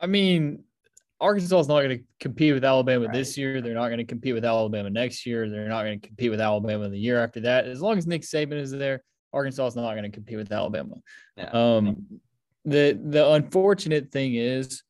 I 0.00 0.06
mean, 0.06 0.64
Arkansas 1.20 1.60
is 1.60 1.68
not 1.68 1.82
going 1.82 1.98
to 1.98 2.04
compete 2.18 2.52
with 2.52 2.64
Alabama 2.64 3.06
right. 3.06 3.14
this 3.14 3.38
year. 3.38 3.60
They're 3.60 3.74
not 3.74 3.88
going 3.88 3.98
to 3.98 4.04
compete 4.04 4.34
with 4.34 4.44
Alabama 4.44 4.90
next 4.90 5.24
year. 5.24 5.48
They're 5.48 5.68
not 5.68 5.84
going 5.84 6.00
to 6.00 6.06
compete 6.06 6.30
with 6.30 6.40
Alabama 6.40 6.88
the 6.88 6.98
year 6.98 7.22
after 7.22 7.40
that. 7.40 7.66
As 7.66 7.80
long 7.80 7.96
as 7.96 8.06
Nick 8.06 8.22
Saban 8.22 8.60
is 8.60 8.72
there, 8.72 9.04
Arkansas 9.32 9.68
is 9.68 9.76
not 9.76 9.92
going 9.92 10.02
to 10.02 10.10
compete 10.10 10.36
with 10.36 10.50
Alabama. 10.50 10.96
Yeah. 11.36 11.50
Um, 11.50 12.06
the 12.64 12.98
the 13.02 13.30
unfortunate 13.32 14.10
thing 14.10 14.34
is, 14.34 14.82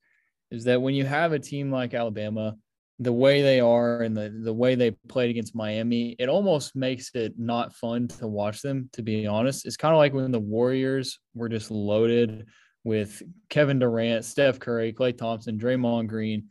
is 0.50 0.64
that 0.64 0.80
when 0.80 0.94
you 0.94 1.04
have 1.04 1.32
a 1.32 1.38
team 1.38 1.70
like 1.70 1.94
Alabama, 1.94 2.56
the 2.98 3.12
way 3.12 3.42
they 3.42 3.60
are 3.60 4.02
and 4.02 4.16
the 4.16 4.28
the 4.28 4.52
way 4.52 4.74
they 4.74 4.92
played 5.08 5.30
against 5.30 5.54
Miami, 5.54 6.14
it 6.18 6.28
almost 6.28 6.76
makes 6.76 7.10
it 7.14 7.34
not 7.38 7.74
fun 7.74 8.08
to 8.08 8.26
watch 8.26 8.62
them. 8.62 8.88
To 8.92 9.02
be 9.02 9.26
honest, 9.26 9.66
it's 9.66 9.76
kind 9.76 9.94
of 9.94 9.98
like 9.98 10.12
when 10.12 10.30
the 10.30 10.38
Warriors 10.38 11.18
were 11.34 11.48
just 11.48 11.70
loaded 11.70 12.46
with 12.84 13.22
Kevin 13.48 13.78
Durant, 13.78 14.24
Steph 14.24 14.58
Curry, 14.58 14.92
Klay 14.92 15.16
Thompson, 15.16 15.58
Draymond 15.58 16.08
Green. 16.08 16.48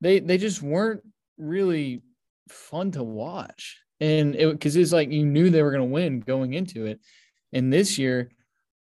They 0.00 0.20
they 0.20 0.38
just 0.38 0.62
weren't 0.62 1.02
really 1.38 2.02
fun 2.48 2.90
to 2.92 3.02
watch. 3.02 3.80
And 4.00 4.34
it 4.34 4.50
because 4.52 4.76
it's 4.76 4.92
like 4.92 5.10
you 5.10 5.24
knew 5.24 5.50
they 5.50 5.62
were 5.62 5.72
gonna 5.72 5.84
win 5.84 6.20
going 6.20 6.54
into 6.54 6.86
it. 6.86 7.00
And 7.52 7.72
this 7.72 7.98
year, 7.98 8.30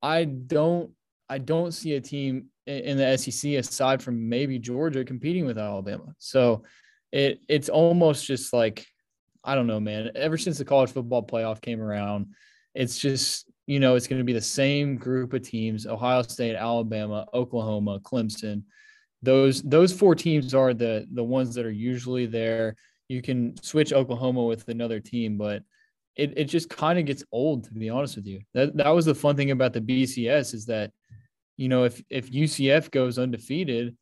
I 0.02 0.26
don't 0.26 0.92
I 1.30 1.38
don't 1.40 1.74
see 1.74 1.94
a 1.94 2.02
team 2.02 2.50
in 2.66 2.98
the 2.98 3.18
SEC 3.18 3.54
aside 3.54 4.04
from 4.04 4.28
maybe 4.28 4.60
Georgia 4.60 5.06
competing 5.06 5.46
with 5.46 5.58
Alabama. 5.58 6.14
So 6.18 6.64
it 7.12 7.40
it's 7.48 7.70
almost 7.70 8.26
just 8.26 8.54
like 8.54 8.86
I 9.44 9.56
don't 9.56 9.68
know, 9.68 9.80
man. 9.80 10.12
Ever 10.16 10.38
since 10.38 10.58
the 10.58 10.66
college 10.66 10.92
football 10.92 11.26
playoff 11.26 11.62
came 11.62 11.82
around, 11.82 12.28
it's 12.76 13.00
just 13.00 13.50
you 13.66 13.82
know, 13.82 13.96
it's 13.96 14.08
going 14.08 14.20
to 14.20 14.26
be 14.26 14.34
the 14.34 14.42
same 14.42 14.98
group 14.98 15.34
of 15.34 15.42
teams: 15.42 15.86
Ohio 15.86 16.22
State, 16.22 16.56
Alabama, 16.56 17.28
Oklahoma, 17.34 18.00
Clemson. 18.00 18.64
Those 19.22 19.62
those 19.62 19.92
four 19.94 20.16
teams 20.16 20.54
are 20.54 20.74
the 20.74 21.08
the 21.14 21.24
ones 21.24 21.56
that 21.56 21.66
are 21.66 21.72
usually 21.72 22.26
there. 22.26 22.76
You 23.10 23.22
can 23.22 23.56
switch 23.64 23.94
Oklahoma 23.94 24.44
with 24.44 24.68
another 24.68 25.00
team, 25.00 25.38
but 25.38 25.64
it, 26.18 26.34
it 26.36 26.46
just 26.46 26.70
kind 26.70 26.98
of 26.98 27.06
gets 27.06 27.24
old 27.32 27.66
to 27.66 27.74
be 27.74 27.90
honest 27.90 28.16
with 28.16 28.26
you. 28.26 28.42
That 28.54 28.76
that 28.78 28.90
was 28.90 29.06
the 29.06 29.16
fun 29.16 29.36
thing 29.36 29.52
about 29.52 29.74
the 29.74 29.82
BCS 29.82 30.54
is 30.54 30.66
that, 30.66 30.92
you 31.58 31.70
know, 31.70 31.84
if 31.84 32.02
if 32.10 32.32
UCF 32.32 32.92
goes 32.92 33.20
undefeated 33.20 33.96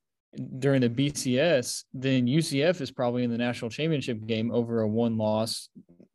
during 0.60 0.82
the 0.82 0.90
BCS, 0.90 1.84
then 1.94 2.28
UCF 2.28 2.82
is 2.82 2.92
probably 2.92 3.24
in 3.24 3.32
the 3.32 3.38
national 3.38 3.72
championship 3.72 4.26
game 4.26 4.52
over 4.52 4.82
a 4.82 4.88
one 4.88 5.18
loss 5.18 5.70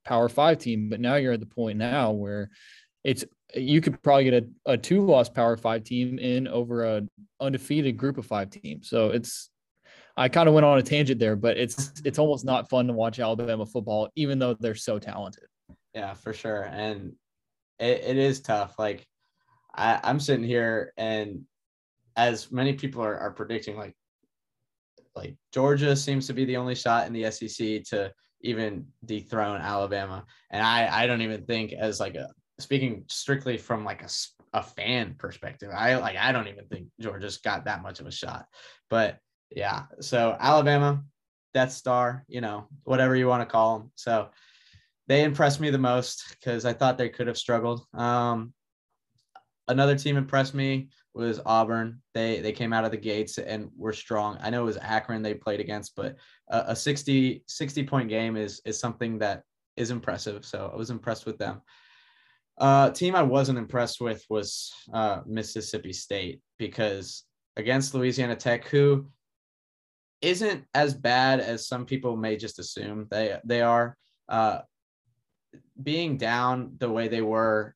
Power 0.04 0.28
Five 0.28 0.58
team. 0.58 0.88
But 0.88 1.00
now 1.00 1.16
you're 1.16 1.32
at 1.32 1.40
the 1.40 1.46
point 1.46 1.78
now 1.78 2.12
where 2.12 2.50
it's 3.04 3.24
you 3.54 3.80
could 3.80 4.02
probably 4.02 4.24
get 4.24 4.44
a, 4.44 4.72
a 4.72 4.78
two 4.78 5.04
loss 5.04 5.28
power 5.28 5.56
five 5.56 5.84
team 5.84 6.18
in 6.18 6.46
over 6.48 6.84
a 6.84 7.02
undefeated 7.40 7.96
group 7.96 8.18
of 8.18 8.26
five 8.26 8.50
team. 8.50 8.82
So 8.82 9.10
it's 9.10 9.50
I 10.16 10.28
kind 10.28 10.48
of 10.48 10.54
went 10.54 10.66
on 10.66 10.78
a 10.78 10.82
tangent 10.82 11.18
there, 11.18 11.36
but 11.36 11.56
it's 11.56 11.92
it's 12.04 12.18
almost 12.18 12.44
not 12.44 12.68
fun 12.68 12.86
to 12.86 12.92
watch 12.92 13.18
Alabama 13.18 13.66
football, 13.66 14.08
even 14.16 14.38
though 14.38 14.54
they're 14.54 14.74
so 14.74 14.98
talented. 14.98 15.44
Yeah, 15.94 16.14
for 16.14 16.32
sure. 16.32 16.62
And 16.62 17.14
it, 17.78 18.02
it 18.04 18.16
is 18.16 18.40
tough. 18.40 18.78
Like 18.78 19.06
I, 19.74 20.00
I'm 20.02 20.20
sitting 20.20 20.44
here 20.44 20.92
and 20.96 21.44
as 22.16 22.52
many 22.52 22.74
people 22.74 23.02
are, 23.02 23.16
are 23.16 23.30
predicting, 23.30 23.76
like 23.76 23.94
like 25.14 25.37
Georgia 25.52 25.97
seems 25.97 26.26
to 26.26 26.33
be 26.33 26.45
the 26.45 26.57
only 26.57 26.75
shot 26.75 27.07
in 27.07 27.12
the 27.12 27.31
SEC 27.31 27.83
to 27.85 28.12
even 28.43 28.87
dethrone 29.05 29.61
Alabama. 29.61 30.25
And 30.50 30.62
I, 30.62 31.02
I 31.02 31.07
don't 31.07 31.23
even 31.23 31.45
think 31.45 31.73
as 31.73 32.00
like 32.00 32.14
a 32.14 32.29
speaking 32.59 33.05
strictly 33.09 33.57
from 33.57 33.85
like 33.85 34.02
a, 34.02 34.09
a 34.52 34.62
fan 34.62 35.14
perspective, 35.19 35.71
I 35.75 35.97
like, 35.97 36.17
I 36.17 36.33
don't 36.33 36.49
even 36.49 36.67
think 36.67 36.88
Georgia's 37.00 37.38
got 37.38 37.64
that 37.64 37.83
much 37.83 38.00
of 38.00 38.07
a 38.07 38.12
shot, 38.12 38.47
but 38.88 39.19
yeah. 39.50 39.85
So 40.00 40.37
Alabama, 40.38 41.02
Death 41.55 41.73
Star, 41.73 42.25
you 42.29 42.40
know, 42.40 42.69
whatever 42.85 43.17
you 43.17 43.26
want 43.26 43.43
to 43.43 43.50
call 43.52 43.79
them. 43.79 43.93
So 43.97 44.29
they 45.09 45.25
impressed 45.25 45.61
me 45.61 45.71
the 45.71 45.79
most 45.79 46.37
because 46.38 46.64
I 46.64 46.73
thought 46.73 46.97
they 46.97 47.09
could 47.09 47.26
have 47.26 47.38
struggled. 47.38 47.85
Um, 47.95 48.52
another 49.70 49.96
team 49.96 50.16
impressed 50.16 50.54
me 50.54 50.88
was 51.14 51.40
Auburn. 51.46 52.00
They 52.14 52.40
they 52.40 52.52
came 52.52 52.72
out 52.72 52.84
of 52.84 52.90
the 52.90 52.96
gates 52.96 53.38
and 53.38 53.70
were 53.76 53.92
strong. 53.92 54.38
I 54.40 54.50
know 54.50 54.62
it 54.62 54.66
was 54.66 54.78
Akron 54.78 55.22
they 55.22 55.34
played 55.34 55.60
against, 55.60 55.96
but 55.96 56.16
a, 56.48 56.64
a 56.68 56.76
60 56.76 57.44
60 57.46 57.84
point 57.84 58.08
game 58.08 58.36
is 58.36 58.60
is 58.64 58.78
something 58.78 59.18
that 59.18 59.42
is 59.76 59.90
impressive. 59.90 60.44
So 60.44 60.70
I 60.72 60.76
was 60.76 60.90
impressed 60.90 61.26
with 61.26 61.38
them. 61.38 61.62
Uh, 62.58 62.90
team 62.90 63.16
I 63.16 63.22
wasn't 63.22 63.58
impressed 63.58 64.00
with 64.00 64.24
was 64.28 64.72
uh, 64.92 65.20
Mississippi 65.26 65.92
State 65.92 66.40
because 66.58 67.24
against 67.56 67.94
Louisiana 67.94 68.36
Tech, 68.36 68.66
who 68.68 69.08
isn't 70.20 70.64
as 70.74 70.92
bad 70.92 71.40
as 71.40 71.66
some 71.66 71.86
people 71.86 72.16
may 72.16 72.36
just 72.36 72.58
assume 72.58 73.06
they 73.10 73.38
they 73.44 73.62
are. 73.62 73.96
Uh, 74.28 74.60
being 75.82 76.16
down 76.16 76.76
the 76.78 76.90
way 76.90 77.08
they 77.08 77.22
were 77.22 77.74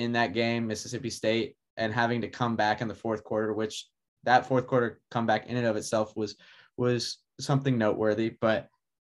in 0.00 0.12
that 0.12 0.32
game, 0.32 0.66
Mississippi 0.66 1.10
State, 1.10 1.56
and 1.76 1.92
having 1.92 2.22
to 2.22 2.28
come 2.28 2.56
back 2.56 2.80
in 2.80 2.88
the 2.88 2.94
fourth 2.94 3.22
quarter, 3.22 3.52
which 3.52 3.86
that 4.24 4.46
fourth 4.46 4.66
quarter 4.66 5.00
comeback 5.10 5.46
in 5.46 5.56
and 5.56 5.66
of 5.66 5.76
itself 5.76 6.16
was 6.16 6.36
was 6.76 7.18
something 7.38 7.76
noteworthy. 7.76 8.36
But 8.40 8.68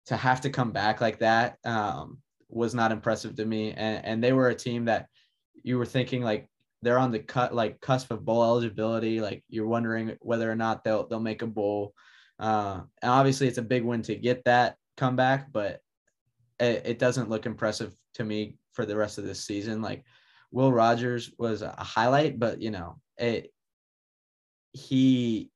to 0.08 0.16
have 0.16 0.42
to 0.42 0.50
come 0.50 0.72
back 0.72 1.02
like 1.02 1.20
that 1.20 1.58
um, 1.66 2.20
was 2.50 2.76
not 2.76 2.92
impressive 2.92 3.36
to 3.36 3.46
me. 3.46 3.72
And, 3.72 4.06
and 4.06 4.24
they 4.24 4.34
were 4.34 4.50
a 4.50 4.56
team 4.56 4.86
that 4.86 5.08
you 5.64 5.78
were 5.78 5.86
thinking 5.86 6.22
like 6.22 6.48
they're 6.82 7.00
on 7.00 7.12
the 7.12 7.20
cut 7.20 7.54
like 7.54 7.82
cusp 7.82 8.12
of 8.12 8.24
bowl 8.24 8.44
eligibility. 8.44 9.20
Like 9.20 9.44
you're 9.50 9.68
wondering 9.68 10.18
whether 10.22 10.50
or 10.50 10.56
not 10.56 10.84
they'll 10.84 11.08
they'll 11.08 11.20
make 11.20 11.42
a 11.42 11.48
bowl. 11.48 11.94
Uh, 12.38 12.82
and 13.02 13.12
obviously, 13.12 13.48
it's 13.48 13.58
a 13.58 13.64
big 13.64 13.84
win 13.84 14.04
to 14.04 14.16
get 14.16 14.44
that 14.46 14.76
comeback, 14.98 15.52
but 15.52 15.82
it, 16.60 16.84
it 16.86 17.00
doesn't 17.00 17.30
look 17.30 17.46
impressive 17.46 17.94
to 18.16 18.24
me 18.24 18.58
for 18.74 18.86
the 18.86 18.96
rest 18.96 19.18
of 19.18 19.26
this 19.26 19.44
season. 19.44 19.82
Like 19.82 20.04
Will 20.56 20.72
Rogers 20.72 21.32
was 21.38 21.62
a 21.62 21.76
highlight, 21.78 22.40
but 22.40 22.62
you 22.62 22.72
know, 22.72 22.96
it, 23.18 23.52
he 24.72 25.52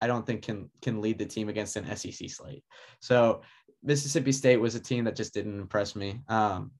I 0.00 0.06
don't 0.06 0.24
think 0.24 0.40
can 0.40 0.70
can 0.80 1.02
lead 1.02 1.18
the 1.18 1.26
team 1.26 1.50
against 1.50 1.76
an 1.76 1.84
SEC 1.94 2.30
slate. 2.30 2.64
So 3.00 3.42
Mississippi 3.82 4.32
State 4.32 4.56
was 4.56 4.74
a 4.76 4.80
team 4.80 5.04
that 5.04 5.14
just 5.14 5.34
didn't 5.34 5.60
impress 5.60 5.94
me. 5.94 6.22
Um, 6.26 6.70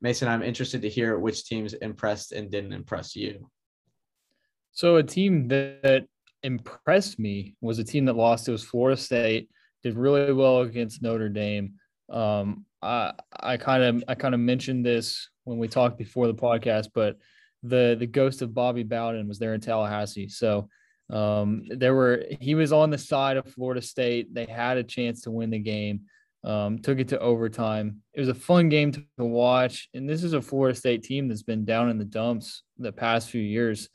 Mason, 0.00 0.26
I'm 0.26 0.42
interested 0.42 0.82
to 0.82 0.88
hear 0.88 1.20
which 1.20 1.44
teams 1.44 1.72
impressed 1.74 2.32
and 2.32 2.50
didn't 2.50 2.72
impress 2.72 3.14
you. 3.14 3.48
So 4.72 4.96
a 4.96 5.04
team 5.04 5.46
that 5.48 6.06
impressed 6.42 7.20
me 7.20 7.54
was 7.60 7.78
a 7.78 7.84
team 7.84 8.06
that 8.06 8.16
lost. 8.16 8.48
It 8.48 8.52
was 8.52 8.64
Florida 8.64 9.00
State. 9.00 9.48
Did 9.84 9.96
really 9.96 10.32
well 10.32 10.62
against 10.62 11.00
Notre 11.00 11.28
Dame. 11.28 11.74
Um, 12.10 12.66
I 12.82 13.12
I 13.32 13.56
kind 13.56 13.84
of 13.84 14.04
I 14.08 14.16
kind 14.16 14.34
of 14.34 14.40
mentioned 14.40 14.84
this 14.84 15.28
when 15.44 15.58
we 15.58 15.68
talked 15.68 15.98
before 15.98 16.26
the 16.26 16.34
podcast, 16.34 16.88
but 16.94 17.16
the 17.62 17.96
the 17.98 18.06
ghost 18.06 18.42
of 18.42 18.54
Bobby 18.54 18.82
Bowden 18.82 19.28
was 19.28 19.38
there 19.38 19.54
in 19.54 19.60
Tallahassee. 19.60 20.28
So 20.28 20.68
um, 21.10 21.64
there 21.68 21.94
were 21.94 22.24
he 22.40 22.54
was 22.54 22.72
on 22.72 22.90
the 22.90 22.98
side 22.98 23.36
of 23.36 23.52
Florida 23.52 23.82
State. 23.82 24.34
They 24.34 24.46
had 24.46 24.78
a 24.78 24.82
chance 24.82 25.22
to 25.22 25.30
win 25.30 25.50
the 25.50 25.58
game. 25.58 26.02
Um, 26.44 26.80
took 26.80 26.98
it 26.98 27.08
to 27.08 27.20
overtime. 27.20 28.02
It 28.14 28.20
was 28.20 28.28
a 28.28 28.34
fun 28.34 28.68
game 28.68 28.90
to, 28.92 29.04
to 29.18 29.24
watch, 29.24 29.88
and 29.94 30.08
this 30.08 30.24
is 30.24 30.32
a 30.32 30.42
Florida 30.42 30.76
State 30.76 31.04
team 31.04 31.28
that's 31.28 31.44
been 31.44 31.64
down 31.64 31.88
in 31.88 31.98
the 31.98 32.04
dumps 32.04 32.64
the 32.78 32.90
past 32.90 33.30
few 33.30 33.40
years, 33.40 33.88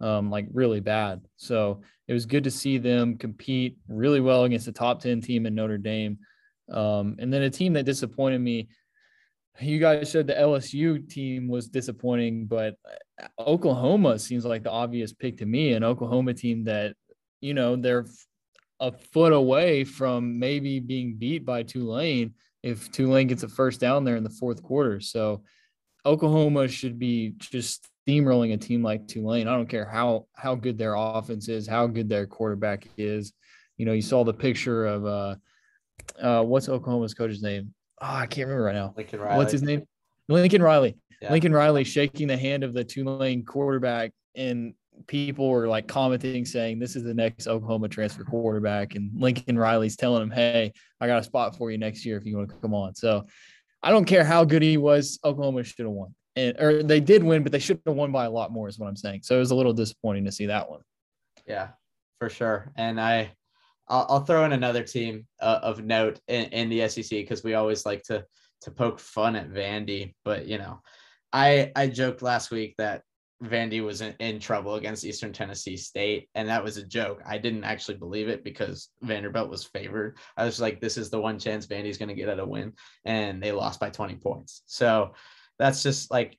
um, 0.00 0.28
like 0.28 0.48
really 0.52 0.80
bad. 0.80 1.20
So 1.36 1.82
it 2.08 2.12
was 2.12 2.26
good 2.26 2.42
to 2.42 2.50
see 2.50 2.78
them 2.78 3.18
compete 3.18 3.76
really 3.86 4.20
well 4.20 4.42
against 4.42 4.66
the 4.66 4.72
top 4.72 5.00
ten 5.00 5.20
team 5.20 5.46
in 5.46 5.54
Notre 5.54 5.78
Dame. 5.78 6.18
Um, 6.72 7.16
and 7.20 7.32
then 7.32 7.42
a 7.42 7.50
team 7.50 7.74
that 7.74 7.84
disappointed 7.84 8.40
me 8.40 8.68
you 9.60 9.78
guys 9.78 10.10
said 10.10 10.26
the 10.26 10.34
LSU 10.34 11.08
team 11.08 11.48
was 11.48 11.68
disappointing, 11.68 12.46
but 12.46 12.76
uh, 12.88 13.26
Oklahoma 13.38 14.18
seems 14.18 14.44
like 14.44 14.62
the 14.62 14.70
obvious 14.70 15.12
pick 15.12 15.38
to 15.38 15.46
me. 15.46 15.72
An 15.72 15.84
Oklahoma 15.84 16.34
team 16.34 16.64
that, 16.64 16.94
you 17.40 17.54
know, 17.54 17.76
they're 17.76 18.06
a 18.80 18.92
foot 18.92 19.32
away 19.32 19.84
from 19.84 20.38
maybe 20.38 20.80
being 20.80 21.16
beat 21.16 21.44
by 21.44 21.62
Tulane 21.62 22.34
if 22.62 22.90
Tulane 22.90 23.26
gets 23.26 23.42
a 23.42 23.48
first 23.48 23.80
down 23.80 24.04
there 24.04 24.16
in 24.16 24.24
the 24.24 24.30
fourth 24.30 24.62
quarter. 24.62 25.00
So 25.00 25.42
Oklahoma 26.04 26.68
should 26.68 26.98
be 26.98 27.34
just 27.38 27.88
steamrolling 28.06 28.52
a 28.52 28.56
team 28.56 28.82
like 28.82 29.06
Tulane. 29.06 29.48
I 29.48 29.54
don't 29.54 29.68
care 29.68 29.84
how 29.84 30.26
how 30.34 30.54
good 30.54 30.78
their 30.78 30.94
offense 30.94 31.48
is, 31.48 31.68
how 31.68 31.86
good 31.86 32.08
their 32.08 32.26
quarterback 32.26 32.86
is. 32.96 33.32
You 33.76 33.86
know, 33.86 33.92
you 33.92 34.02
saw 34.02 34.24
the 34.24 34.34
picture 34.34 34.86
of 34.86 35.06
uh, 35.06 35.34
uh, 36.20 36.42
what's 36.42 36.68
Oklahoma's 36.68 37.14
coach's 37.14 37.42
name? 37.42 37.74
Oh, 38.02 38.06
I 38.06 38.26
can't 38.26 38.48
remember 38.48 38.64
right 38.64 38.74
now. 38.74 38.92
Lincoln 38.96 39.20
Riley. 39.20 39.38
What's 39.38 39.52
his 39.52 39.62
name? 39.62 39.86
Lincoln 40.28 40.62
Riley. 40.62 40.96
Yeah. 41.20 41.30
Lincoln 41.30 41.52
Riley 41.52 41.84
shaking 41.84 42.28
the 42.28 42.36
hand 42.36 42.64
of 42.64 42.74
the 42.74 42.84
Tulane 42.84 43.44
quarterback, 43.44 44.12
and 44.34 44.74
people 45.06 45.48
were 45.48 45.68
like 45.68 45.86
commenting 45.86 46.44
saying 46.44 46.78
this 46.78 46.96
is 46.96 47.04
the 47.04 47.14
next 47.14 47.46
Oklahoma 47.46 47.88
transfer 47.88 48.24
quarterback, 48.24 48.94
and 48.96 49.10
Lincoln 49.14 49.58
Riley's 49.58 49.96
telling 49.96 50.22
him, 50.22 50.30
"Hey, 50.30 50.72
I 51.00 51.06
got 51.06 51.20
a 51.20 51.22
spot 51.22 51.56
for 51.56 51.70
you 51.70 51.78
next 51.78 52.04
year 52.04 52.16
if 52.16 52.26
you 52.26 52.36
want 52.36 52.50
to 52.50 52.56
come 52.56 52.74
on." 52.74 52.94
So 52.94 53.26
I 53.82 53.90
don't 53.90 54.04
care 54.04 54.24
how 54.24 54.44
good 54.44 54.62
he 54.62 54.76
was, 54.76 55.18
Oklahoma 55.24 55.62
should 55.62 55.86
have 55.86 55.90
won, 55.90 56.14
and 56.34 56.58
or 56.60 56.82
they 56.82 57.00
did 57.00 57.22
win, 57.22 57.42
but 57.44 57.52
they 57.52 57.58
should 57.60 57.80
have 57.86 57.94
won 57.94 58.10
by 58.10 58.24
a 58.24 58.30
lot 58.30 58.50
more, 58.50 58.68
is 58.68 58.78
what 58.78 58.88
I'm 58.88 58.96
saying. 58.96 59.22
So 59.22 59.36
it 59.36 59.40
was 59.40 59.52
a 59.52 59.56
little 59.56 59.72
disappointing 59.72 60.24
to 60.24 60.32
see 60.32 60.46
that 60.46 60.68
one. 60.68 60.80
Yeah, 61.46 61.68
for 62.18 62.28
sure, 62.28 62.72
and 62.76 63.00
I 63.00 63.32
I'll, 63.88 64.06
I'll 64.08 64.24
throw 64.24 64.44
in 64.44 64.52
another 64.52 64.82
team 64.82 65.26
uh, 65.40 65.60
of 65.62 65.84
note 65.84 66.20
in, 66.28 66.44
in 66.46 66.68
the 66.68 66.88
SEC 66.88 67.10
because 67.10 67.44
we 67.44 67.54
always 67.54 67.84
like 67.86 68.02
to 68.04 68.24
to 68.62 68.70
poke 68.70 69.00
fun 69.00 69.34
at 69.34 69.50
Vandy, 69.50 70.14
but 70.24 70.46
you 70.46 70.58
know, 70.58 70.80
I 71.32 71.72
I 71.74 71.88
joked 71.88 72.22
last 72.22 72.50
week 72.50 72.74
that 72.78 73.02
Vandy 73.42 73.84
was 73.84 74.00
in, 74.00 74.14
in, 74.20 74.38
trouble 74.38 74.76
against 74.76 75.04
Eastern 75.04 75.32
Tennessee 75.32 75.76
State, 75.76 76.28
and 76.34 76.48
that 76.48 76.62
was 76.62 76.76
a 76.76 76.86
joke. 76.86 77.20
I 77.26 77.38
didn't 77.38 77.64
actually 77.64 77.96
believe 77.96 78.28
it 78.28 78.44
because 78.44 78.90
Vanderbilt 79.02 79.50
was 79.50 79.64
favored. 79.64 80.16
I 80.36 80.44
was 80.44 80.60
like, 80.60 80.80
this 80.80 80.96
is 80.96 81.10
the 81.10 81.20
one 81.20 81.40
chance 81.40 81.66
Vandy's 81.66 81.98
going 81.98 82.08
to 82.08 82.14
get 82.14 82.28
at 82.28 82.38
a 82.38 82.46
win, 82.46 82.72
and 83.04 83.42
they 83.42 83.50
lost 83.50 83.80
by 83.80 83.90
20 83.90 84.14
points. 84.16 84.62
So 84.66 85.14
that's 85.58 85.82
just 85.82 86.10
like 86.10 86.38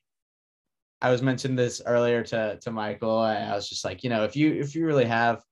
I 1.02 1.10
was 1.10 1.20
mentioning 1.20 1.56
this 1.56 1.82
earlier 1.84 2.22
to 2.24 2.58
to 2.62 2.70
Michael. 2.70 3.18
I 3.18 3.54
was 3.54 3.68
just 3.68 3.84
like, 3.84 4.02
you 4.02 4.08
know, 4.08 4.24
if 4.24 4.34
you 4.34 4.54
if 4.54 4.74
you 4.74 4.86
really 4.86 5.04
have 5.04 5.42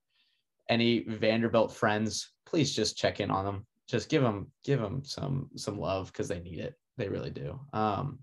any 0.69 1.03
Vanderbilt 1.03 1.73
friends, 1.73 2.31
please 2.45 2.75
just 2.75 2.97
check 2.97 3.19
in 3.19 3.31
on 3.31 3.45
them. 3.45 3.65
Just 3.87 4.09
give 4.09 4.23
them 4.23 4.51
give 4.63 4.79
them 4.79 5.03
some 5.03 5.49
some 5.55 5.77
love 5.77 6.11
because 6.11 6.27
they 6.27 6.39
need 6.39 6.59
it. 6.59 6.75
They 6.97 7.09
really 7.09 7.29
do. 7.29 7.59
Um, 7.73 8.19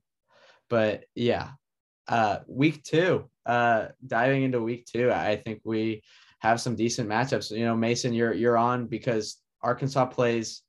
but 0.68 1.04
yeah, 1.14 1.50
uh, 2.09 2.38
week 2.47 2.82
two, 2.82 3.28
uh, 3.47 3.88
diving 4.06 4.42
into 4.42 4.61
week 4.62 4.87
two, 4.87 5.12
I 5.12 5.37
think 5.37 5.61
we 5.64 6.02
have 6.38 6.61
some 6.61 6.76
decent 6.76 7.09
matchups. 7.09 7.50
You 7.50 7.64
know, 7.64 7.76
Mason, 7.76 8.12
you're 8.12 8.32
you're 8.32 8.56
on 8.56 8.87
because 8.87 9.38
Arkansas 9.62 10.06
plays 10.06 10.62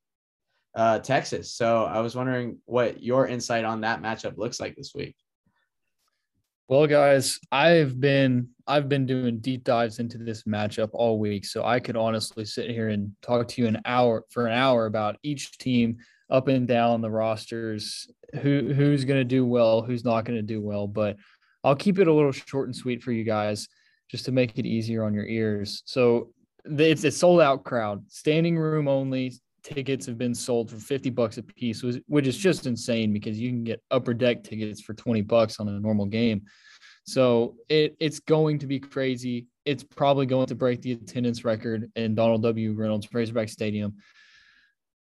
uh, 0.75 0.99
Texas. 0.99 1.53
So 1.53 1.85
I 1.85 1.99
was 1.99 2.15
wondering 2.15 2.59
what 2.65 3.01
your 3.01 3.27
insight 3.27 3.65
on 3.65 3.81
that 3.81 4.01
matchup 4.01 4.37
looks 4.37 4.59
like 4.59 4.75
this 4.75 4.93
week. 4.93 5.15
Well, 6.67 6.87
guys, 6.87 7.39
I've 7.51 7.99
been 7.99 8.49
I've 8.71 8.87
been 8.87 9.05
doing 9.05 9.39
deep 9.39 9.65
dives 9.65 9.99
into 9.99 10.17
this 10.17 10.43
matchup 10.43 10.91
all 10.93 11.19
week, 11.19 11.43
so 11.43 11.65
I 11.65 11.81
could 11.81 11.97
honestly 11.97 12.45
sit 12.45 12.69
here 12.69 12.87
and 12.87 13.11
talk 13.21 13.49
to 13.49 13.61
you 13.61 13.67
an 13.67 13.81
hour 13.83 14.23
for 14.29 14.47
an 14.47 14.53
hour 14.53 14.85
about 14.85 15.17
each 15.23 15.57
team 15.57 15.97
up 16.29 16.47
and 16.47 16.65
down 16.65 17.01
the 17.01 17.11
rosters, 17.11 18.09
who 18.41 18.73
who's 18.73 19.03
going 19.03 19.19
to 19.19 19.25
do 19.25 19.45
well, 19.45 19.81
who's 19.81 20.05
not 20.05 20.23
going 20.23 20.37
to 20.37 20.41
do 20.41 20.61
well. 20.61 20.87
But 20.87 21.17
I'll 21.65 21.75
keep 21.75 21.99
it 21.99 22.07
a 22.07 22.13
little 22.13 22.31
short 22.31 22.69
and 22.69 22.75
sweet 22.75 23.03
for 23.03 23.11
you 23.11 23.25
guys, 23.25 23.67
just 24.09 24.23
to 24.25 24.31
make 24.31 24.57
it 24.57 24.65
easier 24.65 25.03
on 25.03 25.13
your 25.13 25.25
ears. 25.25 25.83
So 25.85 26.31
it's 26.63 27.03
a 27.03 27.11
sold 27.11 27.41
out 27.41 27.65
crowd, 27.65 28.05
standing 28.07 28.57
room 28.57 28.87
only 28.87 29.33
tickets 29.63 30.05
have 30.05 30.17
been 30.17 30.33
sold 30.33 30.71
for 30.71 30.77
50 30.77 31.09
bucks 31.09 31.37
a 31.37 31.43
piece, 31.43 31.83
which 32.07 32.25
is 32.25 32.37
just 32.37 32.65
insane 32.65 33.11
because 33.11 33.37
you 33.37 33.49
can 33.49 33.65
get 33.65 33.83
upper 33.91 34.13
deck 34.13 34.43
tickets 34.43 34.79
for 34.79 34.93
20 34.93 35.23
bucks 35.23 35.59
on 35.59 35.67
a 35.67 35.77
normal 35.77 36.05
game. 36.05 36.43
So 37.03 37.55
it 37.69 37.95
it's 37.99 38.19
going 38.19 38.59
to 38.59 38.67
be 38.67 38.79
crazy. 38.79 39.47
It's 39.65 39.83
probably 39.83 40.25
going 40.25 40.47
to 40.47 40.55
break 40.55 40.81
the 40.81 40.93
attendance 40.93 41.43
record 41.43 41.91
in 41.95 42.15
Donald 42.15 42.43
W. 42.43 42.73
Reynolds 42.73 43.07
Razorback 43.13 43.49
Stadium. 43.49 43.95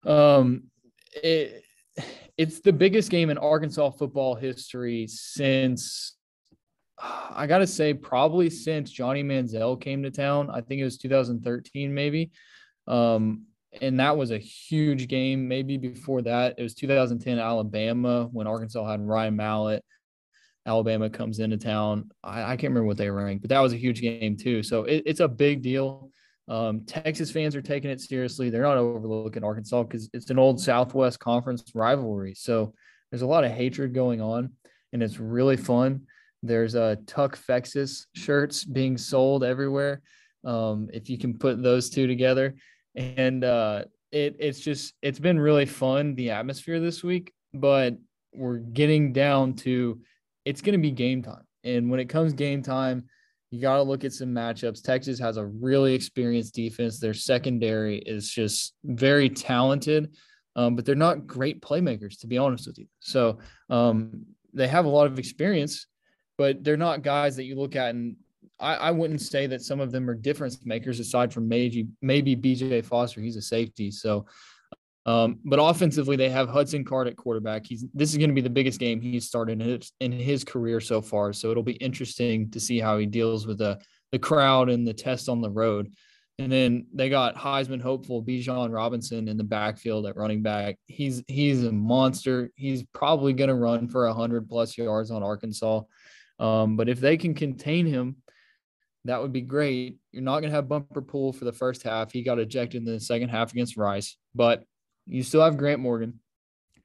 Um, 0.05 0.63
it, 1.23 1.63
it's 2.37 2.59
the 2.61 2.73
biggest 2.73 3.09
game 3.09 3.29
in 3.29 3.37
Arkansas 3.37 3.91
football 3.91 4.35
history 4.35 5.07
since 5.07 6.15
I 7.01 7.47
got 7.47 7.59
to 7.59 7.67
say, 7.67 7.93
probably 7.93 8.49
since 8.49 8.91
Johnny 8.91 9.23
Manziel 9.23 9.79
came 9.79 10.03
to 10.03 10.11
town, 10.11 10.49
I 10.49 10.61
think 10.61 10.81
it 10.81 10.83
was 10.83 10.97
2013, 10.97 11.93
maybe. 11.93 12.31
Um, 12.87 13.45
and 13.81 13.99
that 13.99 14.17
was 14.17 14.31
a 14.31 14.37
huge 14.37 15.07
game. 15.07 15.47
Maybe 15.47 15.77
before 15.77 16.21
that, 16.23 16.55
it 16.57 16.63
was 16.63 16.73
2010 16.73 17.39
Alabama 17.39 18.27
when 18.31 18.47
Arkansas 18.47 18.89
had 18.89 19.05
Ryan 19.05 19.35
Mallett. 19.35 19.85
Alabama 20.65 21.09
comes 21.09 21.39
into 21.39 21.57
town. 21.57 22.11
I, 22.23 22.43
I, 22.43 22.57
can't 22.57 22.71
remember 22.71 22.85
what 22.85 22.97
they 22.97 23.09
ranked, 23.09 23.41
but 23.41 23.49
that 23.49 23.59
was 23.59 23.73
a 23.73 23.77
huge 23.77 24.01
game 24.01 24.37
too. 24.37 24.61
So 24.61 24.83
it, 24.83 25.03
it's 25.05 25.19
a 25.19 25.27
big 25.27 25.61
deal. 25.61 26.11
Um, 26.47 26.81
Texas 26.85 27.31
fans 27.31 27.55
are 27.55 27.61
taking 27.61 27.91
it 27.91 28.01
seriously. 28.01 28.49
They're 28.49 28.63
not 28.63 28.77
overlooking 28.77 29.43
Arkansas 29.43 29.83
because 29.83 30.09
it's 30.13 30.29
an 30.29 30.39
old 30.39 30.59
Southwest 30.59 31.19
Conference 31.19 31.63
rivalry. 31.73 32.33
So 32.33 32.73
there's 33.11 33.21
a 33.21 33.27
lot 33.27 33.43
of 33.43 33.51
hatred 33.51 33.93
going 33.93 34.21
on, 34.21 34.51
and 34.91 35.01
it's 35.01 35.19
really 35.19 35.57
fun. 35.57 36.01
There's 36.41 36.75
a 36.75 36.83
uh, 36.83 36.95
Tuck 37.05 37.37
Fexus 37.37 38.05
shirts 38.15 38.63
being 38.63 38.97
sold 38.97 39.43
everywhere. 39.43 40.01
Um, 40.43 40.89
if 40.93 41.09
you 41.09 41.17
can 41.17 41.37
put 41.37 41.61
those 41.61 41.89
two 41.89 42.07
together, 42.07 42.55
and 42.95 43.43
uh, 43.43 43.83
it 44.11 44.37
it's 44.39 44.59
just 44.59 44.93
it's 45.01 45.19
been 45.19 45.39
really 45.39 45.65
fun 45.65 46.15
the 46.15 46.31
atmosphere 46.31 46.79
this 46.79 47.03
week. 47.03 47.33
But 47.53 47.97
we're 48.33 48.57
getting 48.57 49.11
down 49.11 49.53
to 49.55 49.99
it's 50.45 50.61
going 50.61 50.73
to 50.73 50.81
be 50.81 50.91
game 50.91 51.21
time, 51.21 51.43
and 51.63 51.89
when 51.89 51.99
it 51.99 52.09
comes 52.09 52.33
game 52.33 52.61
time, 52.61 53.05
you 53.51 53.61
got 53.61 53.77
to 53.77 53.83
look 53.83 54.03
at 54.03 54.13
some 54.13 54.29
matchups. 54.29 54.83
Texas 54.83 55.19
has 55.19 55.37
a 55.37 55.45
really 55.45 55.93
experienced 55.93 56.53
defense. 56.53 56.99
Their 56.99 57.13
secondary 57.13 57.97
is 57.97 58.29
just 58.29 58.75
very 58.83 59.29
talented, 59.29 60.15
um, 60.55 60.75
but 60.75 60.85
they're 60.85 60.95
not 60.95 61.25
great 61.25 61.61
playmakers, 61.61 62.19
to 62.21 62.27
be 62.27 62.37
honest 62.37 62.67
with 62.67 62.77
you. 62.77 62.85
So 62.99 63.39
um, 63.69 64.25
they 64.53 64.67
have 64.67 64.85
a 64.85 64.89
lot 64.89 65.07
of 65.07 65.17
experience, 65.17 65.87
but 66.37 66.63
they're 66.63 66.77
not 66.77 67.01
guys 67.01 67.35
that 67.37 67.45
you 67.45 67.55
look 67.55 67.75
at 67.75 67.89
and 67.95 68.15
I, 68.59 68.75
I 68.75 68.91
wouldn't 68.91 69.21
say 69.21 69.47
that 69.47 69.61
some 69.61 69.79
of 69.79 69.91
them 69.91 70.09
are 70.09 70.15
difference 70.15 70.65
makers 70.65 70.99
aside 70.99 71.33
from 71.33 71.47
maybe 71.47 71.87
maybe 72.01 72.35
BJ 72.35 72.83
Foster. 72.83 73.21
He's 73.21 73.37
a 73.37 73.41
safety. 73.41 73.89
So 73.91 74.25
um, 75.09 75.39
but 75.43 75.57
offensively, 75.57 76.15
they 76.15 76.29
have 76.29 76.49
Hudson 76.49 76.85
Card 76.85 77.07
at 77.07 77.17
quarterback. 77.17 77.65
He's 77.65 77.83
this 77.95 78.11
is 78.11 78.17
going 78.17 78.29
to 78.29 78.35
be 78.35 78.41
the 78.41 78.49
biggest 78.49 78.79
game 78.79 79.01
he's 79.01 79.25
started 79.25 79.53
in 79.53 79.67
his, 79.67 79.91
in 79.99 80.11
his 80.11 80.43
career 80.43 80.79
so 80.79 81.01
far. 81.01 81.33
So 81.33 81.49
it'll 81.49 81.63
be 81.63 81.71
interesting 81.73 82.51
to 82.51 82.59
see 82.59 82.79
how 82.79 82.99
he 82.99 83.07
deals 83.07 83.47
with 83.47 83.57
the 83.57 83.79
the 84.11 84.19
crowd 84.19 84.69
and 84.69 84.87
the 84.87 84.93
test 84.93 85.27
on 85.27 85.41
the 85.41 85.49
road. 85.49 85.91
And 86.37 86.51
then 86.51 86.85
they 86.93 87.09
got 87.09 87.35
Heisman 87.35 87.81
hopeful 87.81 88.23
Bijan 88.23 88.71
Robinson 88.71 89.27
in 89.27 89.35
the 89.35 89.43
backfield 89.43 90.05
at 90.05 90.15
running 90.15 90.43
back. 90.43 90.75
He's 90.85 91.23
he's 91.27 91.63
a 91.63 91.71
monster. 91.71 92.51
He's 92.53 92.83
probably 92.93 93.33
going 93.33 93.49
to 93.49 93.55
run 93.55 93.87
for 93.87 94.07
hundred 94.13 94.47
plus 94.47 94.77
yards 94.77 95.09
on 95.09 95.23
Arkansas. 95.23 95.81
Um, 96.37 96.77
but 96.77 96.87
if 96.87 96.99
they 96.99 97.17
can 97.17 97.33
contain 97.33 97.87
him, 97.87 98.17
that 99.05 99.19
would 99.19 99.33
be 99.33 99.41
great. 99.41 99.97
You're 100.11 100.21
not 100.21 100.41
going 100.41 100.51
to 100.51 100.55
have 100.55 100.69
Bumper 100.69 101.01
Pool 101.01 101.33
for 101.33 101.45
the 101.45 101.51
first 101.51 101.81
half. 101.81 102.11
He 102.11 102.21
got 102.21 102.37
ejected 102.37 102.85
in 102.85 102.85
the 102.85 102.99
second 102.99 103.29
half 103.29 103.51
against 103.51 103.75
Rice, 103.75 104.15
but 104.35 104.65
you 105.09 105.23
still 105.23 105.41
have 105.41 105.57
Grant 105.57 105.81
Morgan. 105.81 106.19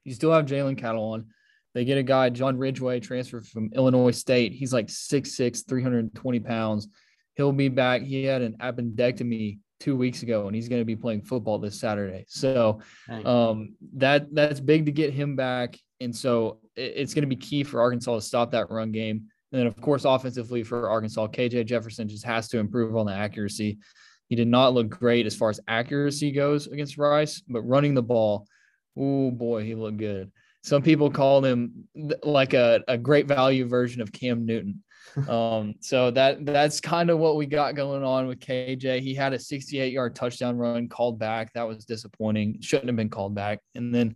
You 0.03 0.13
still 0.13 0.31
have 0.31 0.45
Jalen 0.45 0.79
Catalon. 0.79 1.25
They 1.73 1.85
get 1.85 1.97
a 1.97 2.03
guy, 2.03 2.29
John 2.29 2.57
Ridgeway, 2.57 3.01
transferred 3.01 3.45
from 3.45 3.71
Illinois 3.73 4.11
State. 4.11 4.53
He's 4.53 4.73
like 4.73 4.87
6'6, 4.87 5.67
320 5.67 6.39
pounds. 6.39 6.87
He'll 7.35 7.51
be 7.51 7.67
back. 7.67 8.01
He 8.01 8.23
had 8.23 8.41
an 8.41 8.55
appendectomy 8.61 9.59
two 9.79 9.97
weeks 9.97 10.23
ago, 10.23 10.47
and 10.47 10.55
he's 10.55 10.69
going 10.69 10.81
to 10.81 10.85
be 10.85 10.95
playing 10.95 11.21
football 11.21 11.59
this 11.59 11.79
Saturday. 11.79 12.25
So 12.29 12.79
um, 13.25 13.75
that 13.97 14.33
that's 14.33 14.59
big 14.61 14.85
to 14.85 14.91
get 14.91 15.13
him 15.13 15.35
back. 15.35 15.77
And 15.99 16.15
so 16.15 16.59
it, 16.75 16.93
it's 16.95 17.13
going 17.13 17.23
to 17.23 17.27
be 17.27 17.35
key 17.35 17.63
for 17.63 17.81
Arkansas 17.81 18.15
to 18.15 18.21
stop 18.21 18.51
that 18.51 18.71
run 18.71 18.91
game. 18.91 19.25
And 19.51 19.59
then, 19.59 19.67
of 19.67 19.79
course, 19.79 20.05
offensively 20.05 20.63
for 20.63 20.89
Arkansas, 20.89 21.27
KJ 21.27 21.65
Jefferson 21.65 22.07
just 22.07 22.25
has 22.25 22.47
to 22.49 22.57
improve 22.57 22.95
on 22.95 23.05
the 23.05 23.13
accuracy. 23.13 23.77
He 24.27 24.35
did 24.35 24.47
not 24.47 24.73
look 24.73 24.89
great 24.89 25.25
as 25.25 25.35
far 25.35 25.49
as 25.49 25.59
accuracy 25.67 26.31
goes 26.31 26.67
against 26.67 26.97
Rice, 26.97 27.41
but 27.47 27.61
running 27.61 27.93
the 27.93 28.01
ball, 28.01 28.47
oh 28.97 29.31
boy, 29.31 29.63
he 29.63 29.75
looked 29.75 29.97
good. 29.97 30.31
Some 30.63 30.81
people 30.81 31.11
call 31.11 31.43
him 31.43 31.87
like 32.23 32.55
a, 32.55 32.83
a 32.87 32.97
great 32.97 33.27
value 33.27 33.67
version 33.67 34.01
of 34.01 34.11
Cam 34.11 34.45
Newton. 34.45 34.81
Um, 35.29 35.75
so 35.79 36.11
that 36.11 36.45
that's 36.45 36.81
kind 36.81 37.09
of 37.09 37.19
what 37.19 37.37
we 37.37 37.45
got 37.45 37.75
going 37.75 38.03
on 38.03 38.27
with 38.27 38.39
KJ. 38.39 38.99
He 38.99 39.13
had 39.13 39.33
a 39.33 39.39
68 39.39 39.93
yard 39.93 40.13
touchdown 40.13 40.57
run 40.57 40.89
called 40.89 41.19
back. 41.19 41.53
That 41.53 41.67
was 41.67 41.85
disappointing. 41.85 42.59
Shouldn't 42.59 42.87
have 42.87 42.97
been 42.97 43.09
called 43.11 43.33
back. 43.33 43.59
And 43.75 43.95
then 43.95 44.15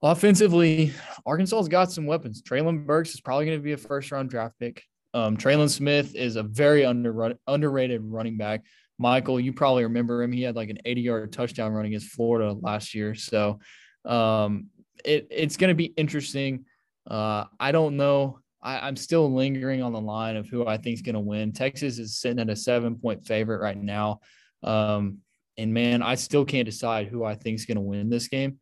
offensively, 0.00 0.94
Arkansas's 1.26 1.68
got 1.68 1.92
some 1.92 2.06
weapons. 2.06 2.42
Treylon 2.42 2.86
Burks 2.86 3.12
is 3.12 3.20
probably 3.20 3.44
going 3.44 3.58
to 3.58 3.62
be 3.62 3.72
a 3.72 3.76
first 3.76 4.10
round 4.12 4.30
draft 4.30 4.58
pick. 4.58 4.82
Um, 5.14 5.36
Trelon 5.36 5.68
Smith 5.68 6.14
is 6.14 6.36
a 6.36 6.42
very 6.42 6.84
under, 6.84 7.34
underrated 7.46 8.00
running 8.02 8.38
back. 8.38 8.62
Michael, 9.02 9.40
you 9.40 9.52
probably 9.52 9.82
remember 9.82 10.22
him. 10.22 10.32
He 10.32 10.42
had 10.42 10.56
like 10.56 10.70
an 10.70 10.78
80 10.84 11.00
yard 11.00 11.32
touchdown 11.32 11.72
run 11.72 11.84
against 11.84 12.12
Florida 12.12 12.52
last 12.52 12.94
year. 12.94 13.14
So 13.14 13.58
um, 14.04 14.68
it, 15.04 15.26
it's 15.30 15.56
going 15.56 15.68
to 15.68 15.74
be 15.74 15.86
interesting. 15.96 16.64
Uh, 17.06 17.44
I 17.58 17.72
don't 17.72 17.96
know. 17.96 18.38
I, 18.62 18.86
am 18.86 18.94
still 18.94 19.32
lingering 19.32 19.82
on 19.82 19.92
the 19.92 20.00
line 20.00 20.36
of 20.36 20.48
who 20.48 20.66
I 20.66 20.76
think 20.76 20.94
is 20.94 21.02
going 21.02 21.16
to 21.16 21.20
win. 21.20 21.52
Texas 21.52 21.98
is 21.98 22.16
sitting 22.16 22.38
at 22.38 22.48
a 22.48 22.54
seven 22.54 22.94
point 22.94 23.26
favorite 23.26 23.60
right 23.60 23.76
now. 23.76 24.20
Um, 24.62 25.18
and 25.58 25.74
man, 25.74 26.00
I 26.00 26.14
still 26.14 26.44
can't 26.44 26.64
decide 26.64 27.08
who 27.08 27.24
I 27.24 27.34
think 27.34 27.56
is 27.56 27.66
going 27.66 27.76
to 27.76 27.82
win 27.82 28.08
this 28.08 28.28
game. 28.28 28.60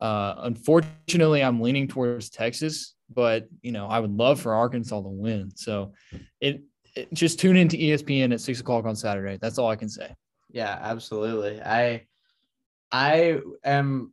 Uh, 0.00 0.34
unfortunately, 0.38 1.42
I'm 1.42 1.60
leaning 1.60 1.86
towards 1.86 2.30
Texas, 2.30 2.96
but 3.14 3.48
you 3.62 3.70
know, 3.70 3.86
I 3.86 4.00
would 4.00 4.10
love 4.10 4.40
for 4.40 4.54
Arkansas 4.54 5.00
to 5.00 5.08
win. 5.08 5.52
So 5.54 5.92
it 6.40 6.62
just 7.12 7.38
tune 7.38 7.56
into 7.56 7.76
ESPN 7.76 8.32
at 8.32 8.40
six 8.40 8.60
o'clock 8.60 8.84
on 8.84 8.96
Saturday. 8.96 9.38
That's 9.40 9.58
all 9.58 9.68
I 9.68 9.76
can 9.76 9.88
say. 9.88 10.14
Yeah, 10.50 10.78
absolutely. 10.80 11.60
I 11.60 12.06
I 12.90 13.40
am 13.64 14.12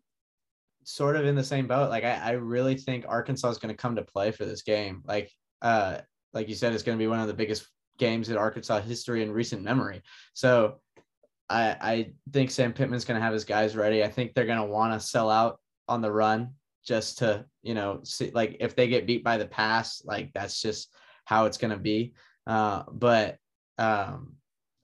sort 0.84 1.16
of 1.16 1.26
in 1.26 1.36
the 1.36 1.44
same 1.44 1.68
boat. 1.68 1.90
Like 1.90 2.04
I, 2.04 2.16
I 2.16 2.32
really 2.32 2.76
think 2.76 3.06
Arkansas 3.08 3.50
is 3.50 3.58
going 3.58 3.74
to 3.74 3.82
come 3.82 3.96
to 3.96 4.04
play 4.04 4.32
for 4.32 4.46
this 4.46 4.62
game. 4.62 5.02
Like 5.06 5.32
uh 5.62 6.00
like 6.34 6.50
you 6.50 6.56
said, 6.56 6.74
it's 6.74 6.84
going 6.84 6.98
to 6.98 7.02
be 7.02 7.08
one 7.08 7.20
of 7.20 7.28
the 7.28 7.34
biggest 7.34 7.68
games 7.98 8.30
in 8.30 8.38
Arkansas 8.38 8.82
history 8.82 9.24
in 9.24 9.32
recent 9.32 9.64
memory. 9.64 10.02
So 10.34 10.82
I 11.50 11.78
I 11.80 12.12
think 12.32 12.52
Sam 12.52 12.74
Pittman's 12.74 13.06
going 13.06 13.20
to 13.20 13.24
have 13.24 13.34
his 13.34 13.46
guys 13.46 13.76
ready. 13.76 14.04
I 14.04 14.10
think 14.10 14.34
they're 14.34 14.46
going 14.46 14.60
to 14.60 14.66
want 14.66 14.94
to 14.94 15.06
sell 15.06 15.30
out 15.30 15.60
on 15.88 16.02
the 16.02 16.12
run 16.12 16.52
just 16.86 17.20
to 17.20 17.46
you 17.64 17.74
know 17.74 18.02
see 18.04 18.32
like 18.32 18.58
if 18.60 18.76
they 18.76 18.88
get 18.88 19.08
beat 19.08 19.24
by 19.24 19.38
the 19.38 19.48
pass, 19.48 20.04
like 20.06 20.32
that's 20.34 20.62
just 20.62 20.94
how 21.26 21.46
it's 21.46 21.58
going 21.58 21.72
to 21.72 21.80
be. 21.80 22.14
Uh, 22.48 22.84
but 22.92 23.38
um, 23.78 24.34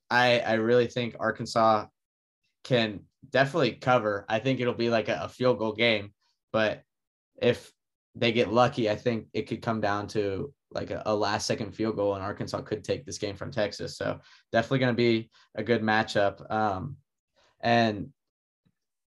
I 0.10 0.40
I 0.40 0.54
really 0.54 0.88
think 0.88 1.16
Arkansas 1.20 1.86
can 2.64 3.02
definitely 3.30 3.74
cover. 3.74 4.26
I 4.30 4.40
think 4.40 4.60
it'll 4.60 4.74
be 4.74 4.90
like 4.90 5.10
a, 5.10 5.22
a 5.24 5.30
field 5.30 5.60
goal 5.60 5.74
game, 5.74 6.14
but 6.52 6.84
if 7.42 7.72
they 8.16 8.32
get 8.32 8.52
lucky, 8.52 8.90
I 8.90 8.96
think 8.96 9.28
it 9.34 9.44
could 9.44 9.62
come 9.62 9.82
down 9.82 10.08
to 10.10 10.54
like 10.74 10.92
a, 10.92 11.02
a, 11.06 11.16
last 11.16 11.48
second 11.48 11.74
field 11.74 11.96
goal 11.96 12.16
and 12.16 12.24
Arkansas 12.24 12.62
could 12.62 12.84
take 12.84 13.06
this 13.06 13.18
game 13.18 13.36
from 13.36 13.52
Texas. 13.52 13.98
So 13.98 14.20
definitely 14.52 14.80
going 14.80 14.94
to 14.94 14.98
be 14.98 15.30
a 15.56 15.64
good 15.64 15.82
matchup. 15.82 16.50
Um, 16.52 16.98
and 17.60 18.10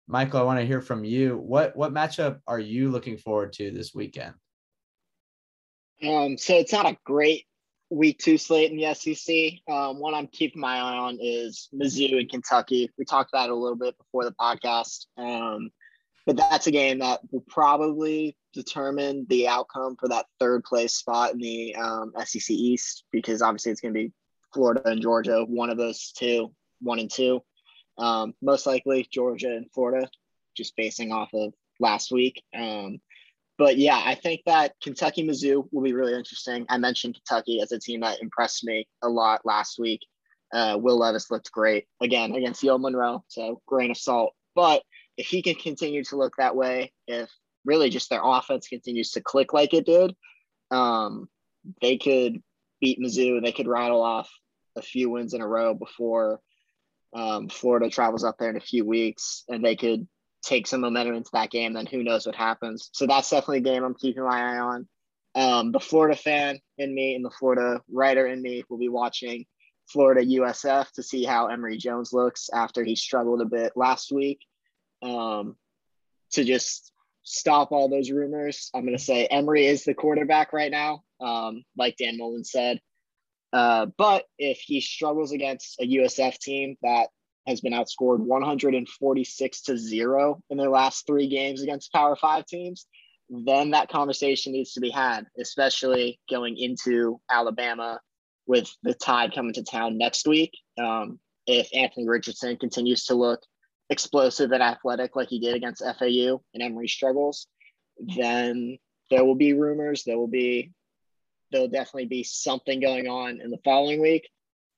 Michael, 0.07 0.39
I 0.39 0.43
want 0.43 0.59
to 0.59 0.65
hear 0.65 0.81
from 0.81 1.03
you. 1.03 1.37
What 1.37 1.75
what 1.75 1.93
matchup 1.93 2.39
are 2.47 2.59
you 2.59 2.89
looking 2.89 3.17
forward 3.17 3.53
to 3.53 3.71
this 3.71 3.93
weekend? 3.93 4.33
Um, 6.03 6.37
so 6.37 6.55
it's 6.55 6.73
not 6.73 6.87
a 6.87 6.97
great 7.05 7.45
week 7.91 8.17
two 8.19 8.38
slate 8.38 8.71
in 8.71 8.77
the 8.77 8.93
SEC. 8.93 9.60
Um, 9.71 9.99
one 9.99 10.15
I'm 10.15 10.27
keeping 10.27 10.62
my 10.62 10.77
eye 10.77 10.97
on 10.97 11.17
is 11.21 11.69
Mizzou 11.73 12.21
in 12.21 12.27
Kentucky. 12.27 12.89
We 12.97 13.06
talked 13.06 13.32
about 13.32 13.49
it 13.49 13.51
a 13.51 13.56
little 13.56 13.77
bit 13.77 13.97
before 13.97 14.23
the 14.23 14.32
podcast, 14.32 15.06
um, 15.17 15.69
but 16.25 16.38
that's 16.38 16.67
a 16.67 16.71
game 16.71 16.99
that 16.99 17.19
will 17.32 17.43
probably 17.47 18.38
determine 18.54 19.25
the 19.30 19.49
outcome 19.49 19.97
for 19.99 20.08
that 20.08 20.25
third 20.39 20.63
place 20.63 20.93
spot 20.93 21.34
in 21.34 21.39
the 21.39 21.75
um, 21.75 22.13
SEC 22.23 22.49
East 22.49 23.04
because 23.12 23.41
obviously 23.41 23.73
it's 23.73 23.82
going 23.82 23.93
to 23.93 23.99
be 23.99 24.13
Florida 24.54 24.82
and 24.86 25.01
Georgia, 25.01 25.43
one 25.45 25.69
of 25.69 25.77
those 25.77 26.13
two, 26.13 26.54
one 26.80 26.99
and 26.99 27.12
two. 27.12 27.41
Um, 27.97 28.34
most 28.41 28.65
likely 28.65 29.06
Georgia 29.12 29.49
and 29.49 29.71
Florida, 29.73 30.10
just 30.56 30.75
basing 30.77 31.12
off 31.12 31.30
of 31.34 31.54
last 31.80 32.12
week. 32.12 32.41
Um, 32.56 33.01
but 33.62 33.78
yeah, 33.78 34.02
I 34.04 34.15
think 34.15 34.41
that 34.47 34.74
Kentucky 34.82 35.24
Mizzou 35.24 35.67
will 35.71 35.84
be 35.84 35.93
really 35.93 36.15
interesting. 36.15 36.65
I 36.67 36.80
mentioned 36.80 37.13
Kentucky 37.13 37.62
as 37.62 37.71
a 37.71 37.78
team 37.78 38.00
that 38.00 38.19
impressed 38.19 38.63
me 38.63 38.88
a 39.04 39.08
lot 39.08 39.45
last 39.45 39.78
week. 39.78 40.02
Uh, 40.52 40.80
Will 40.82 40.97
Levis 40.97 41.30
looked 41.30 41.52
great 41.52 41.86
again 42.02 42.34
against 42.34 42.63
UL 42.63 42.80
Monroe, 42.80 43.24
so 43.28 43.62
grain 43.67 43.91
of 43.91 43.97
salt. 43.97 44.34
But 44.56 44.82
if 45.15 45.28
he 45.28 45.43
can 45.43 45.54
continue 45.54 46.04
to 46.06 46.15
look 46.15 46.38
that 46.38 46.56
way, 46.56 46.91
if 47.06 47.30
really 47.63 47.91
just 47.91 48.10
their 48.10 48.21
offense 48.24 48.67
continues 48.67 49.12
to 49.12 49.21
click 49.21 49.54
like 49.54 49.76
it 49.76 49.86
did, 49.86 50.15
um, 50.71 51.30
they 51.84 52.00
could 52.00 52.41
beat 52.80 53.00
Mizzou. 53.00 53.38
And 53.38 53.45
they 53.45 53.52
could 53.52 53.67
rattle 53.67 54.02
off 54.02 54.32
a 54.76 54.82
few 54.82 55.12
wins 55.12 55.36
in 55.36 55.41
a 55.41 55.47
row 55.47 55.76
before 55.76 56.41
um, 57.13 57.47
Florida 57.47 57.91
travels 57.91 58.24
up 58.24 58.38
there 58.39 58.50
in 58.50 58.58
a 58.58 58.60
few 58.60 58.86
weeks, 58.86 59.43
and 59.47 59.63
they 59.63 59.76
could 59.76 60.08
take 60.43 60.67
some 60.67 60.82
momentum 60.82 61.15
into 61.15 61.30
that 61.34 61.51
game, 61.51 61.73
then 61.73 61.86
who 61.86 62.04
knows 62.04 62.25
what 62.25 62.36
happens. 62.36 62.89
So 62.93 63.06
that's 63.06 63.30
definitely 63.30 63.58
a 63.58 63.62
game 63.62 63.84
I'm 63.84 63.95
keeping 63.95 64.23
my 64.23 64.56
eye 64.56 64.60
on. 64.60 64.88
Um, 65.34 65.71
the 65.71 65.80
Florida 65.80 66.15
fan 66.15 66.60
in 66.77 66.93
me 66.93 67.15
and 67.15 67.23
the 67.23 67.30
Florida 67.30 67.82
writer 67.91 68.27
in 68.27 68.41
me 68.41 68.63
will 68.69 68.77
be 68.77 68.89
watching 68.89 69.45
Florida 69.88 70.21
USF 70.21 70.91
to 70.93 71.04
see 71.04 71.23
how 71.23 71.47
Emory 71.47 71.77
Jones 71.77 72.12
looks 72.12 72.49
after 72.54 72.84
he 72.84 72.95
struggled 72.95 73.41
a 73.41 73.45
bit 73.45 73.73
last 73.75 74.12
week. 74.12 74.39
Um, 75.01 75.56
to 76.34 76.43
just 76.43 76.91
stop 77.23 77.71
all 77.71 77.89
those 77.89 78.12
rumors, 78.12 78.69
I'm 78.73 78.86
going 78.86 78.97
to 78.97 79.04
say 79.04 79.25
Emory 79.25 79.67
is 79.67 79.84
the 79.84 79.93
quarterback 79.93 80.54
right 80.54 80.71
now, 80.71 81.04
um, 81.19 81.63
like 81.77 81.97
Dan 81.97 82.17
Mullen 82.17 82.43
said. 82.43 82.80
Uh, 83.54 83.88
but 83.97 84.25
if 84.38 84.60
he 84.60 84.80
struggles 84.80 85.34
against 85.34 85.80
a 85.82 85.86
USF 85.86 86.38
team 86.39 86.77
that 86.84 87.10
has 87.47 87.62
been 87.62 87.73
outscored 87.73 88.19
146 88.19 89.62
to 89.62 89.77
zero 89.77 90.41
in 90.49 90.58
their 90.58 90.69
last 90.69 91.08
three 91.08 91.27
games 91.27 91.62
against 91.62 91.91
Power 91.91 92.15
Five 92.15 92.45
teams, 92.45 92.86
then 93.30 93.71
that 93.71 93.89
conversation 93.89 94.51
needs 94.54 94.73
to 94.73 94.82
be 94.82 94.89
had, 94.89 95.25
especially 95.39 96.19
going 96.30 96.58
into 96.58 97.19
Alabama 97.30 97.99
with 98.45 98.69
the 98.84 98.93
Tide 98.93 99.34
coming 99.34 99.54
to 99.54 99.63
town 99.63 99.97
next 99.97 100.27
week. 100.27 100.51
Um, 100.80 101.19
if 101.47 101.69
Anthony 101.73 102.08
Richardson 102.08 102.58
continues 102.58 103.06
to 103.06 103.15
look 103.15 103.41
explosive 103.89 104.51
and 104.51 104.63
athletic 104.63 105.15
like 105.15 105.30
he 105.30 105.39
did 105.39 105.56
against 105.56 105.84
FAU 105.84 106.41
and 106.54 106.62
Emory 106.63 106.88
struggles, 106.88 107.47
then 107.99 108.77
there 109.10 109.25
will 109.25 109.36
be 109.36 109.54
rumors. 109.54 110.04
There 110.04 110.17
will 110.17 110.27
be 110.27 110.71
there'll 111.51 111.67
definitely 111.67 112.06
be 112.06 112.23
something 112.23 112.80
going 112.80 113.08
on 113.08 113.41
in 113.41 113.51
the 113.51 113.60
following 113.63 114.01
week. 114.01 114.30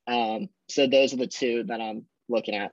Um, 0.06 0.48
so 0.68 0.86
those 0.86 1.14
are 1.14 1.18
the 1.18 1.26
two 1.26 1.64
that 1.64 1.80
I'm 1.80 2.06
looking 2.28 2.54
at. 2.54 2.72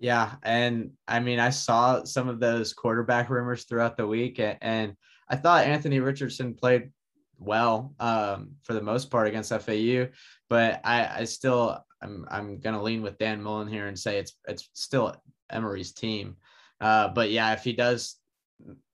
Yeah, 0.00 0.34
and 0.42 0.90
I 1.06 1.20
mean, 1.20 1.38
I 1.38 1.50
saw 1.50 2.04
some 2.04 2.28
of 2.28 2.40
those 2.40 2.72
quarterback 2.72 3.30
rumors 3.30 3.64
throughout 3.64 3.96
the 3.96 4.06
week, 4.06 4.40
and 4.40 4.94
I 5.28 5.36
thought 5.36 5.66
Anthony 5.66 6.00
Richardson 6.00 6.54
played 6.54 6.90
well 7.38 7.94
um, 8.00 8.52
for 8.62 8.74
the 8.74 8.82
most 8.82 9.10
part 9.10 9.28
against 9.28 9.50
FAU, 9.50 10.06
but 10.48 10.80
I, 10.84 11.20
I 11.20 11.24
still 11.24 11.78
I'm 12.02 12.26
I'm 12.30 12.60
gonna 12.60 12.82
lean 12.82 13.02
with 13.02 13.18
Dan 13.18 13.42
Mullen 13.42 13.68
here 13.68 13.86
and 13.86 13.98
say 13.98 14.18
it's 14.18 14.36
it's 14.46 14.68
still 14.74 15.14
Emory's 15.50 15.92
team. 15.92 16.36
Uh, 16.80 17.08
but 17.08 17.30
yeah, 17.30 17.52
if 17.52 17.62
he 17.64 17.72
does, 17.72 18.16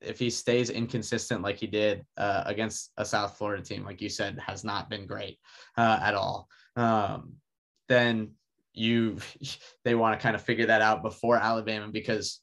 if 0.01 0.19
he 0.19 0.31
stays 0.31 0.71
inconsistent 0.71 1.43
like 1.43 1.57
he 1.57 1.67
did 1.67 2.05
uh, 2.17 2.45
against 2.47 2.93
a 2.99 3.05
South 3.05 3.37
Florida 3.37 3.63
team, 3.63 3.85
like 3.85 4.01
you 4.01 4.09
said, 4.09 4.39
has 4.39 4.65
not 4.65 4.91
been 4.91 5.07
great 5.07 5.39
uh, 5.77 5.99
at 6.03 6.15
all, 6.15 6.49
um, 6.77 7.35
then 7.89 8.31
you 8.73 9.19
they 9.85 9.95
want 9.95 10.19
to 10.19 10.23
kind 10.23 10.35
of 10.35 10.43
figure 10.43 10.67
that 10.67 10.83
out 10.83 11.03
before 11.03 11.37
Alabama 11.37 11.89
because 11.89 12.41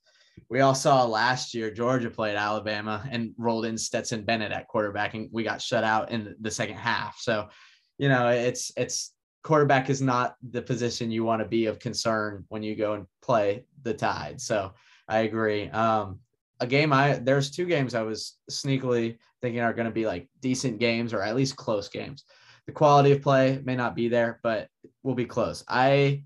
we 0.49 0.61
all 0.61 0.75
saw 0.75 1.03
last 1.03 1.53
year 1.53 1.71
Georgia 1.71 2.09
played 2.09 2.35
Alabama 2.35 3.07
and 3.09 3.33
rolled 3.37 3.65
in 3.65 3.77
Stetson 3.77 4.23
Bennett 4.23 4.51
at 4.51 4.67
quarterback 4.67 5.13
and 5.13 5.29
we 5.31 5.43
got 5.43 5.61
shut 5.61 5.83
out 5.83 6.11
in 6.11 6.35
the 6.39 6.51
second 6.51 6.75
half. 6.75 7.17
So, 7.19 7.49
you 7.97 8.09
know, 8.09 8.27
it's 8.27 8.71
it's 8.77 9.13
quarterback 9.43 9.89
is 9.89 10.01
not 10.01 10.35
the 10.51 10.61
position 10.61 11.11
you 11.11 11.23
want 11.23 11.41
to 11.41 11.47
be 11.47 11.65
of 11.65 11.79
concern 11.79 12.45
when 12.49 12.63
you 12.63 12.75
go 12.75 12.93
and 12.93 13.07
play 13.21 13.65
the 13.83 13.93
Tide. 13.93 14.39
So, 14.39 14.73
I 15.07 15.19
agree. 15.19 15.69
Um, 15.69 16.19
a 16.59 16.67
game 16.67 16.91
I 16.91 17.13
there's 17.13 17.51
two 17.51 17.65
games 17.65 17.95
I 17.95 18.01
was 18.01 18.37
sneakily 18.49 19.17
thinking 19.41 19.61
are 19.61 19.73
going 19.73 19.85
to 19.85 19.91
be 19.91 20.05
like 20.05 20.27
decent 20.41 20.79
games 20.79 21.13
or 21.13 21.21
at 21.21 21.35
least 21.35 21.55
close 21.55 21.87
games. 21.89 22.23
The 22.65 22.73
quality 22.73 23.11
of 23.13 23.21
play 23.21 23.61
may 23.63 23.75
not 23.75 23.95
be 23.95 24.09
there, 24.09 24.39
but 24.43 24.67
will 25.07 25.15
be 25.15 25.25
close. 25.25 25.63
I 25.69 26.23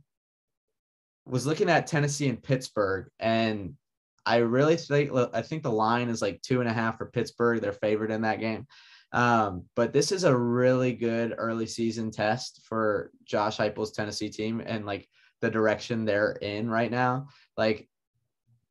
was 1.28 1.46
looking 1.46 1.70
at 1.70 1.86
Tennessee 1.86 2.28
and 2.28 2.42
Pittsburgh, 2.42 3.08
and 3.20 3.76
I 4.26 4.38
really 4.38 4.76
think 4.76 5.12
I 5.34 5.44
think 5.44 5.62
the 5.62 5.72
line 5.72 6.10
is 6.10 6.22
like 6.22 6.42
two 6.42 6.62
and 6.62 6.70
a 6.70 6.74
half 6.74 6.98
for 6.98 7.06
Pittsburgh. 7.06 7.62
They're 7.62 7.74
favored 7.74 8.10
in 8.10 8.24
that 8.24 8.40
game. 8.40 8.66
Um, 9.14 9.66
but 9.76 9.94
this 9.94 10.12
is 10.12 10.24
a 10.24 10.36
really 10.36 10.94
good 10.94 11.36
early 11.38 11.68
season 11.68 12.10
test 12.12 12.62
for 12.68 13.12
Josh 13.24 13.58
Heupel's 13.58 13.92
Tennessee 13.92 14.30
team 14.30 14.64
and 14.66 14.86
like 14.86 15.08
the 15.42 15.52
direction 15.52 16.04
they're 16.04 16.32
in 16.32 16.70
right 16.70 16.90
now. 16.90 17.28
Like 17.58 17.88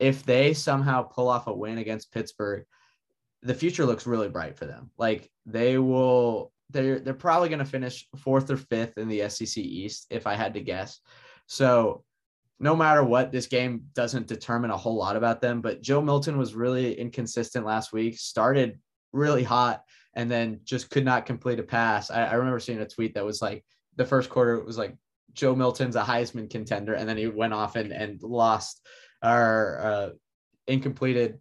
if 0.01 0.25
they 0.25 0.55
somehow 0.55 1.03
pull 1.03 1.29
off 1.29 1.47
a 1.47 1.55
win 1.55 1.79
against 1.79 2.13
Pittsburgh, 2.13 2.65
the 3.43 3.55
future 3.55 3.85
looks 3.87 4.07
really 4.07 4.29
bright 4.29 4.57
for 4.57 4.65
them. 4.65 4.91
Like 4.99 5.31
they 5.47 5.79
will 5.79 6.53
they're 6.71 7.01
they're 7.01 7.15
probably 7.15 7.49
going 7.49 7.61
to 7.61 7.65
finish 7.65 8.07
fourth 8.17 8.51
or 8.51 8.57
fifth 8.57 8.99
in 8.99 9.09
the 9.09 9.29
SEC 9.29 9.59
East 9.59 10.07
if 10.11 10.27
I 10.27 10.35
had 10.35 10.55
to 10.55 10.61
guess. 10.61 11.01
So 11.47 12.05
no 12.59 12.77
matter 12.77 13.03
what, 13.03 13.33
this 13.33 13.47
game 13.47 13.85
doesn't 13.95 14.27
determine 14.27 14.71
a 14.71 14.77
whole 14.77 14.97
lot 14.97 15.17
about 15.17 15.41
them. 15.41 15.63
But 15.63 15.81
Joe 15.81 16.03
Milton 16.03 16.37
was 16.37 16.55
really 16.55 16.93
inconsistent 16.93 17.65
last 17.65 17.93
week, 17.93 18.19
started 18.19 18.79
really 19.13 19.43
hot, 19.43 19.83
and 20.15 20.31
then 20.31 20.61
just 20.65 20.91
could 20.91 21.05
not 21.05 21.27
complete 21.27 21.59
a 21.59 21.63
pass. 21.63 22.11
I, 22.11 22.25
I 22.25 22.35
remember 22.35 22.61
seeing 22.61 22.81
a 22.81 22.87
tweet 22.87 23.15
that 23.15 23.25
was 23.25 23.41
like 23.41 23.65
the 23.97 24.05
first 24.05 24.29
quarter 24.29 24.57
it 24.57 24.67
was 24.67 24.79
like 24.79 24.97
Joe 25.33 25.55
Milton's 25.55 25.97
a 25.97 26.03
Heisman 26.03 26.51
contender, 26.51 26.95
and 26.95 27.09
then 27.09 27.17
he 27.17 27.27
went 27.29 27.55
off 27.55 27.77
and, 27.77 27.93
and 27.93 28.23
lost 28.23 28.87
or 29.23 29.81
uh, 29.83 30.09
incompleted 30.67 31.39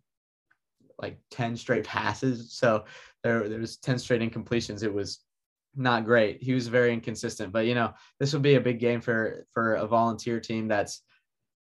like 1.02 1.18
10 1.32 1.58
straight 1.58 1.86
passes. 1.86 2.54
So 2.54 2.86
there, 3.24 3.48
there 3.50 3.60
was 3.60 3.78
10 3.78 4.00
straight 4.00 4.22
incompletions. 4.22 4.84
It 4.84 4.94
was 4.94 5.20
not 5.76 6.06
great. 6.06 6.42
He 6.42 6.54
was 6.54 6.68
very 6.68 6.94
inconsistent, 6.94 7.54
but 7.54 7.66
you 7.66 7.76
know, 7.76 7.94
this 8.20 8.34
will 8.34 8.40
be 8.40 8.56
a 8.56 8.62
big 8.62 8.80
game 8.80 9.02
for, 9.02 9.46
for 9.54 9.76
a 9.76 9.88
volunteer 9.88 10.40
team 10.40 10.68
that's 10.68 11.02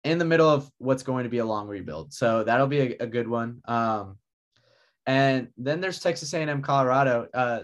in 0.04 0.18
the 0.18 0.26
middle 0.26 0.50
of 0.50 0.70
what's 0.78 1.04
going 1.04 1.24
to 1.24 1.30
be 1.30 1.40
a 1.40 1.46
long 1.46 1.68
rebuild. 1.68 2.14
So 2.14 2.44
that'll 2.44 2.68
be 2.68 2.80
a, 2.80 2.98
a 3.02 3.08
good 3.08 3.28
one. 3.28 3.62
Um, 3.66 4.18
and 5.06 5.50
then 5.58 5.82
there's 5.82 6.00
Texas 6.00 6.34
A&M 6.34 6.62
Colorado. 6.62 7.28
Uh, 7.34 7.62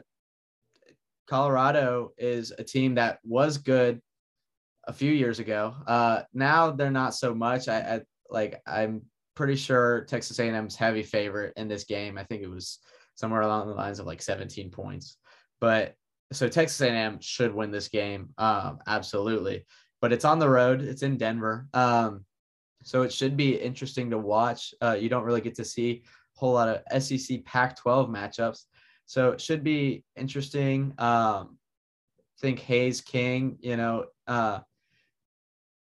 Colorado 1.28 2.14
is 2.18 2.54
a 2.58 2.64
team 2.64 2.96
that 2.96 3.20
was 3.24 3.58
good 3.58 4.02
a 4.88 4.94
few 4.94 5.12
years 5.12 5.40
ago. 5.40 5.76
Uh, 5.86 6.22
now 6.34 6.72
they're 6.72 6.90
not 6.90 7.14
so 7.14 7.36
much. 7.36 7.68
I, 7.68 7.80
I 7.80 8.02
like 8.30 8.62
I'm 8.66 9.04
pretty 9.36 9.56
sure 9.56 10.06
Texas 10.06 10.40
A&M's 10.40 10.76
heavy 10.76 11.04
favorite 11.04 11.54
in 11.58 11.68
this 11.68 11.84
game. 11.84 12.18
I 12.18 12.24
think 12.24 12.42
it 12.42 12.50
was 12.50 12.80
somewhere 13.18 13.42
along 13.42 13.68
the 13.68 13.74
lines 13.74 14.00
of 14.00 14.06
like 14.06 14.22
17 14.22 14.70
points. 14.70 15.18
But 15.60 15.96
so 16.32 16.48
Texas 16.48 16.80
A&M 16.82 17.20
should 17.20 17.54
win 17.54 17.72
this 17.72 17.90
game, 17.90 18.30
um, 18.38 18.80
absolutely. 18.88 19.66
But 20.02 20.14
it's 20.14 20.26
on 20.26 20.40
the 20.40 20.50
road. 20.50 20.82
It's 20.82 21.02
in 21.02 21.18
Denver. 21.18 21.68
Um, 21.74 22.24
so 22.84 23.02
it 23.02 23.12
should 23.12 23.36
be 23.36 23.56
interesting 23.56 24.12
to 24.12 24.18
watch. 24.18 24.74
Uh, 24.82 24.98
you 25.00 25.10
don't 25.10 25.24
really 25.24 25.42
get 25.42 25.56
to 25.56 25.66
see 25.66 26.04
a 26.36 26.40
whole 26.40 26.54
lot 26.54 26.70
of 26.70 27.04
SEC 27.04 27.44
Pac-12 27.44 28.10
matchups, 28.10 28.66
so 29.06 29.32
it 29.32 29.42
should 29.42 29.64
be 29.64 30.04
interesting. 30.16 30.94
Um, 30.98 31.58
think 32.40 32.60
Haynes 32.60 33.02
King, 33.02 33.58
you 33.62 33.78
know, 33.78 34.06
uh, 34.28 34.60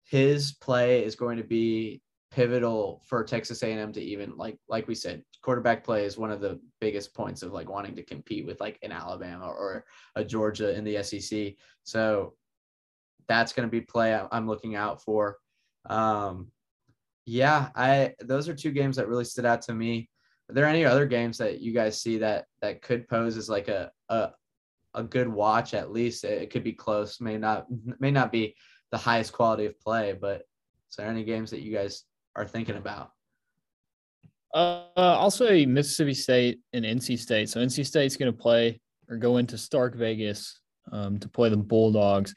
his 0.06 0.54
play 0.54 1.04
is 1.04 1.15
going 1.15 1.38
to 1.38 1.43
be 1.43 2.02
pivotal 2.32 3.02
for 3.06 3.23
Texas 3.23 3.62
A&M 3.63 3.93
to 3.93 4.02
even 4.02 4.36
like 4.36 4.58
like 4.67 4.88
we 4.88 4.95
said, 4.95 5.23
quarterback 5.48 5.82
play 5.82 6.04
is 6.04 6.18
one 6.18 6.30
of 6.30 6.42
the 6.42 6.60
biggest 6.82 7.14
points 7.14 7.42
of 7.42 7.54
like 7.54 7.70
wanting 7.70 7.96
to 7.96 8.04
compete 8.04 8.46
with 8.46 8.60
like 8.60 8.78
an 8.84 8.92
Alabama 8.92 9.48
or 9.48 9.86
a 10.18 10.22
Georgia 10.22 10.76
in 10.76 10.84
the 10.84 11.02
SEC. 11.02 11.54
So 11.86 12.34
that's 13.30 13.54
going 13.54 13.66
to 13.66 13.72
be 13.72 13.80
play 13.80 14.20
I'm 14.30 14.46
looking 14.46 14.76
out 14.76 15.02
for. 15.02 15.38
Um, 15.86 16.52
yeah, 17.26 17.70
I 17.76 18.14
those 18.20 18.50
are 18.50 18.54
two 18.54 18.72
games 18.72 18.98
that 18.98 19.08
really 19.08 19.24
stood 19.24 19.46
out 19.46 19.62
to 19.64 19.74
me. 19.74 20.10
Are 20.50 20.54
there 20.54 20.66
any 20.66 20.84
other 20.84 21.06
games 21.06 21.38
that 21.38 21.62
you 21.62 21.72
guys 21.72 22.02
see 22.02 22.18
that 22.18 22.48
that 22.62 22.82
could 22.82 23.08
pose 23.08 23.38
as 23.38 23.48
like 23.48 23.70
a 23.70 23.90
a, 24.10 24.32
a 24.96 25.04
good 25.04 25.30
watch 25.30 25.74
at 25.74 25.94
least? 25.94 26.26
It 26.26 26.50
could 26.50 26.66
be 26.66 26.74
close, 26.74 27.22
may 27.22 27.38
not 27.38 27.68
may 28.02 28.12
not 28.12 28.34
be 28.34 28.54
the 28.92 28.98
highest 28.98 29.32
quality 29.32 29.66
of 29.66 29.80
play, 29.80 30.12
but 30.12 30.42
is 30.90 30.98
there 30.98 31.08
any 31.08 31.24
games 31.24 31.52
that 31.52 31.62
you 31.62 31.72
guys 31.72 32.04
are 32.36 32.46
thinking 32.46 32.76
about? 32.76 33.12
Uh, 34.58 34.82
I'll 34.96 35.30
say 35.30 35.67
Mississippi 35.67 36.15
State 36.15 36.60
and 36.74 36.84
NC 36.84 37.20
State. 37.20 37.48
So 37.48 37.60
NC 37.60 37.86
State's 37.86 38.17
going 38.17 38.32
to 38.32 38.38
play 38.38 38.80
or 39.08 39.17
go 39.17 39.38
into 39.38 39.56
Stark 39.56 39.96
Vegas 39.96 40.60
um, 40.91 41.20
to 41.20 41.30
play 41.30 41.50
the 41.50 41.58
Bulldogs. 41.58 42.34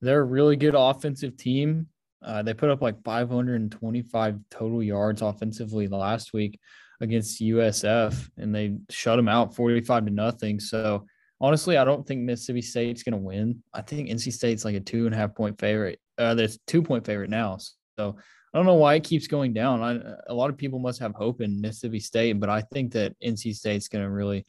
They're 0.00 0.22
a 0.22 0.24
really 0.24 0.56
good 0.56 0.74
offensive 0.74 1.36
team. 1.36 1.88
Uh, 2.24 2.42
they 2.42 2.54
put 2.54 2.70
up 2.70 2.80
like 2.80 3.02
525 3.04 4.38
total 4.50 4.82
yards 4.82 5.20
offensively 5.20 5.86
last 5.86 6.32
week 6.32 6.58
against 7.02 7.42
USF, 7.42 8.30
and 8.38 8.54
they 8.54 8.78
shut 8.88 9.18
them 9.18 9.28
out 9.28 9.54
45 9.54 10.06
to 10.06 10.10
nothing. 10.10 10.60
So 10.60 11.04
honestly, 11.42 11.76
I 11.76 11.84
don't 11.84 12.06
think 12.06 12.22
Mississippi 12.22 12.62
State's 12.62 13.02
going 13.02 13.12
to 13.12 13.18
win. 13.18 13.62
I 13.74 13.82
think 13.82 14.08
NC 14.08 14.32
State's 14.32 14.64
like 14.64 14.76
a 14.76 14.80
two 14.80 15.04
and 15.04 15.14
a 15.14 15.18
half 15.18 15.34
point 15.34 15.58
favorite. 15.60 15.98
Uh, 16.16 16.34
that's 16.34 16.58
two 16.66 16.82
point 16.82 17.04
favorite 17.04 17.28
now. 17.28 17.58
So 17.98 18.16
I 18.52 18.58
don't 18.58 18.66
know 18.66 18.74
why 18.74 18.94
it 18.94 19.04
keeps 19.04 19.26
going 19.26 19.52
down. 19.52 19.80
I, 19.80 20.00
a 20.26 20.34
lot 20.34 20.50
of 20.50 20.56
people 20.56 20.78
must 20.78 20.98
have 21.00 21.14
hope 21.14 21.40
in 21.40 21.60
Mississippi 21.60 22.00
State, 22.00 22.40
but 22.40 22.50
I 22.50 22.62
think 22.62 22.92
that 22.92 23.14
NC 23.20 23.54
State's 23.54 23.88
going 23.88 24.04
to 24.04 24.10
really 24.10 24.44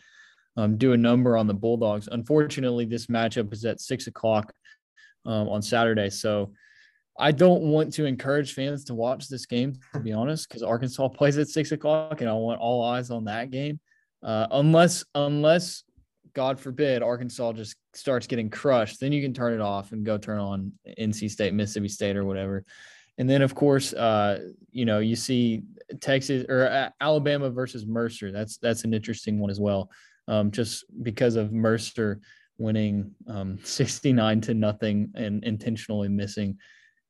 um, 0.58 0.78
do 0.78 0.94
a 0.94 0.98
number 0.98 1.38
on 1.38 1.48
the 1.48 1.54
Bulldogs. 1.54 2.10
Unfortunately, 2.12 2.86
this 2.86 3.08
matchup 3.08 3.54
is 3.54 3.64
at 3.64 3.80
six 3.80 4.08
o'clock 4.08 4.52
um, 5.26 5.50
on 5.50 5.62
Saturday, 5.62 6.10
so 6.10 6.52
I 7.20 7.32
don't 7.32 7.62
want 7.62 7.94
to 7.94 8.06
encourage 8.06 8.54
fans 8.54 8.86
to 8.86 8.96
watch 8.96 9.28
this 9.28 9.46
game, 9.46 9.76
to 9.94 10.00
be 10.00 10.14
honest, 10.14 10.50
because 10.50 10.64
Arkansas 10.64 11.08
plays 11.10 11.38
at 11.38 11.48
six 11.48 11.72
o'clock, 11.72 12.22
and 12.22 12.30
I 12.30 12.34
want 12.34 12.60
all 12.60 12.84
eyes 12.84 13.12
on 13.12 13.26
that 13.26 13.52
game. 13.52 13.80
Uh, 14.24 14.48
unless 14.52 15.04
unless 15.14 15.84
God 16.34 16.60
forbid, 16.60 17.04
Arkansas 17.04 17.54
just 17.54 17.76
starts 17.94 18.28
getting 18.28 18.50
crushed, 18.50 19.00
then 19.00 19.12
you 19.12 19.22
can 19.22 19.34
turn 19.34 19.54
it 19.54 19.62
off 19.62 19.92
and 19.92 20.06
go 20.06 20.18
turn 20.18 20.40
on 20.40 20.72
NC 21.00 21.30
State, 21.30 21.54
Mississippi 21.54 21.90
State, 21.90 22.18
or 22.18 22.26
whatever. 22.26 22.66
And 23.18 23.30
then, 23.30 23.42
of 23.42 23.54
course, 23.54 23.94
uh, 23.94 24.40
you 24.72 24.86
know, 24.86 25.00
you 25.00 25.16
see 25.16 25.64
Texas 26.00 26.46
or 26.48 26.68
uh, 26.68 26.90
Alabama 27.00 27.50
versus 27.50 27.86
Mercer. 27.86 28.32
That's 28.32 28.58
that's 28.58 28.84
an 28.84 28.94
interesting 28.94 29.40
one 29.40 29.50
as 29.50 29.60
well, 29.60 29.90
um, 30.28 30.52
just 30.52 30.86
because 31.04 31.36
of 31.36 31.52
Mercer 31.52 32.20
winning 32.58 33.12
um, 33.28 33.60
69 33.64 34.42
to 34.42 34.54
nothing 34.54 35.12
and 35.16 35.44
intentionally 35.44 36.08
missing 36.08 36.58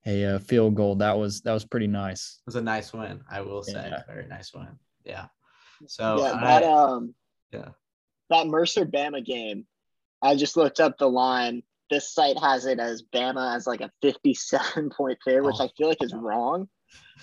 a, 0.05 0.23
a, 0.23 0.35
uh, 0.35 0.39
field 0.39 0.75
goal. 0.75 0.95
That 0.95 1.17
was 1.17 1.41
that 1.41 1.53
was 1.53 1.65
pretty 1.65 1.87
nice. 1.87 2.39
It 2.39 2.47
was 2.47 2.55
a 2.55 2.61
nice 2.61 2.91
win, 2.93 3.21
I 3.29 3.41
will 3.41 3.63
say. 3.63 3.73
Yeah. 3.73 4.01
Very 4.07 4.27
nice 4.27 4.53
win. 4.53 4.67
Yeah. 5.05 5.27
So 5.87 6.21
yeah, 6.21 6.39
that 6.41 6.63
I, 6.63 6.67
um 6.67 7.15
yeah 7.51 7.69
that 8.31 8.47
Mercer 8.47 8.85
Bama 8.85 9.23
game. 9.23 9.67
I 10.21 10.35
just 10.35 10.57
looked 10.57 10.79
up 10.79 10.97
the 10.97 11.09
line. 11.09 11.61
This 11.91 12.11
site 12.11 12.39
has 12.39 12.65
it 12.65 12.79
as 12.79 13.03
Bama 13.03 13.55
as 13.55 13.67
like 13.67 13.81
a 13.81 13.91
57 14.01 14.89
point 14.97 15.19
favorite, 15.23 15.45
which 15.45 15.57
oh, 15.59 15.65
I 15.65 15.69
feel 15.77 15.89
like 15.89 16.01
is 16.01 16.13
wrong. 16.15 16.67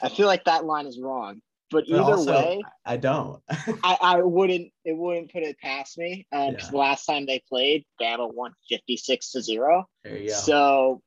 I 0.02 0.10
feel 0.10 0.26
like 0.26 0.44
that 0.44 0.64
line 0.64 0.86
is 0.86 1.00
wrong. 1.00 1.40
But, 1.70 1.84
but 1.88 1.94
either 1.94 2.12
also, 2.12 2.32
way, 2.32 2.62
I 2.84 2.96
don't. 2.98 3.42
I, 3.50 3.96
I 4.00 4.22
wouldn't. 4.22 4.70
It 4.84 4.96
wouldn't 4.96 5.32
put 5.32 5.42
it 5.42 5.58
past 5.58 5.98
me 5.98 6.26
um, 6.32 6.54
yeah. 6.58 6.70
the 6.70 6.76
last 6.76 7.06
time 7.06 7.26
they 7.26 7.42
played, 7.48 7.84
Bama 8.00 8.32
won 8.32 8.52
56 8.68 9.32
to 9.32 9.42
zero. 9.42 9.86
There 10.04 10.16
you 10.16 10.28
go. 10.28 10.34
So 10.34 11.02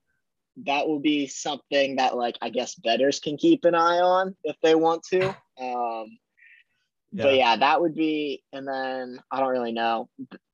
that 0.65 0.88
will 0.88 1.00
be 1.00 1.28
something 1.28 1.95
that 1.95 2.15
like 2.15 2.38
I 2.41 2.50
guess 2.50 2.76
bettors 2.76 3.19
can 3.19 3.38
keep 3.38 3.65
an 3.65 3.76
eye 3.76 4.00
on 4.00 4.36
if 4.43 4.56
they 4.63 4.76
want 4.76 5.04
to. 5.12 5.36
Um, 5.62 6.17
yeah. 7.12 7.24
But 7.24 7.36
yeah, 7.36 7.56
that 7.58 7.82
would 7.82 7.93
be, 7.93 8.41
and 8.52 8.67
then 8.67 9.19
I 9.30 9.39
don't 9.39 9.50
really 9.50 9.74
know. 9.74 10.10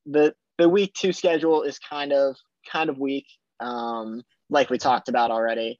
the 0.05 0.33
The 0.57 0.67
week 0.67 0.93
two 0.95 1.13
schedule 1.13 1.61
is 1.61 1.79
kind 1.79 2.11
of 2.11 2.35
kind 2.71 2.89
of 2.89 2.97
weak, 2.97 3.27
um, 3.59 4.23
like 4.49 4.69
we 4.69 4.77
talked 4.77 5.09
about 5.09 5.31
already. 5.31 5.79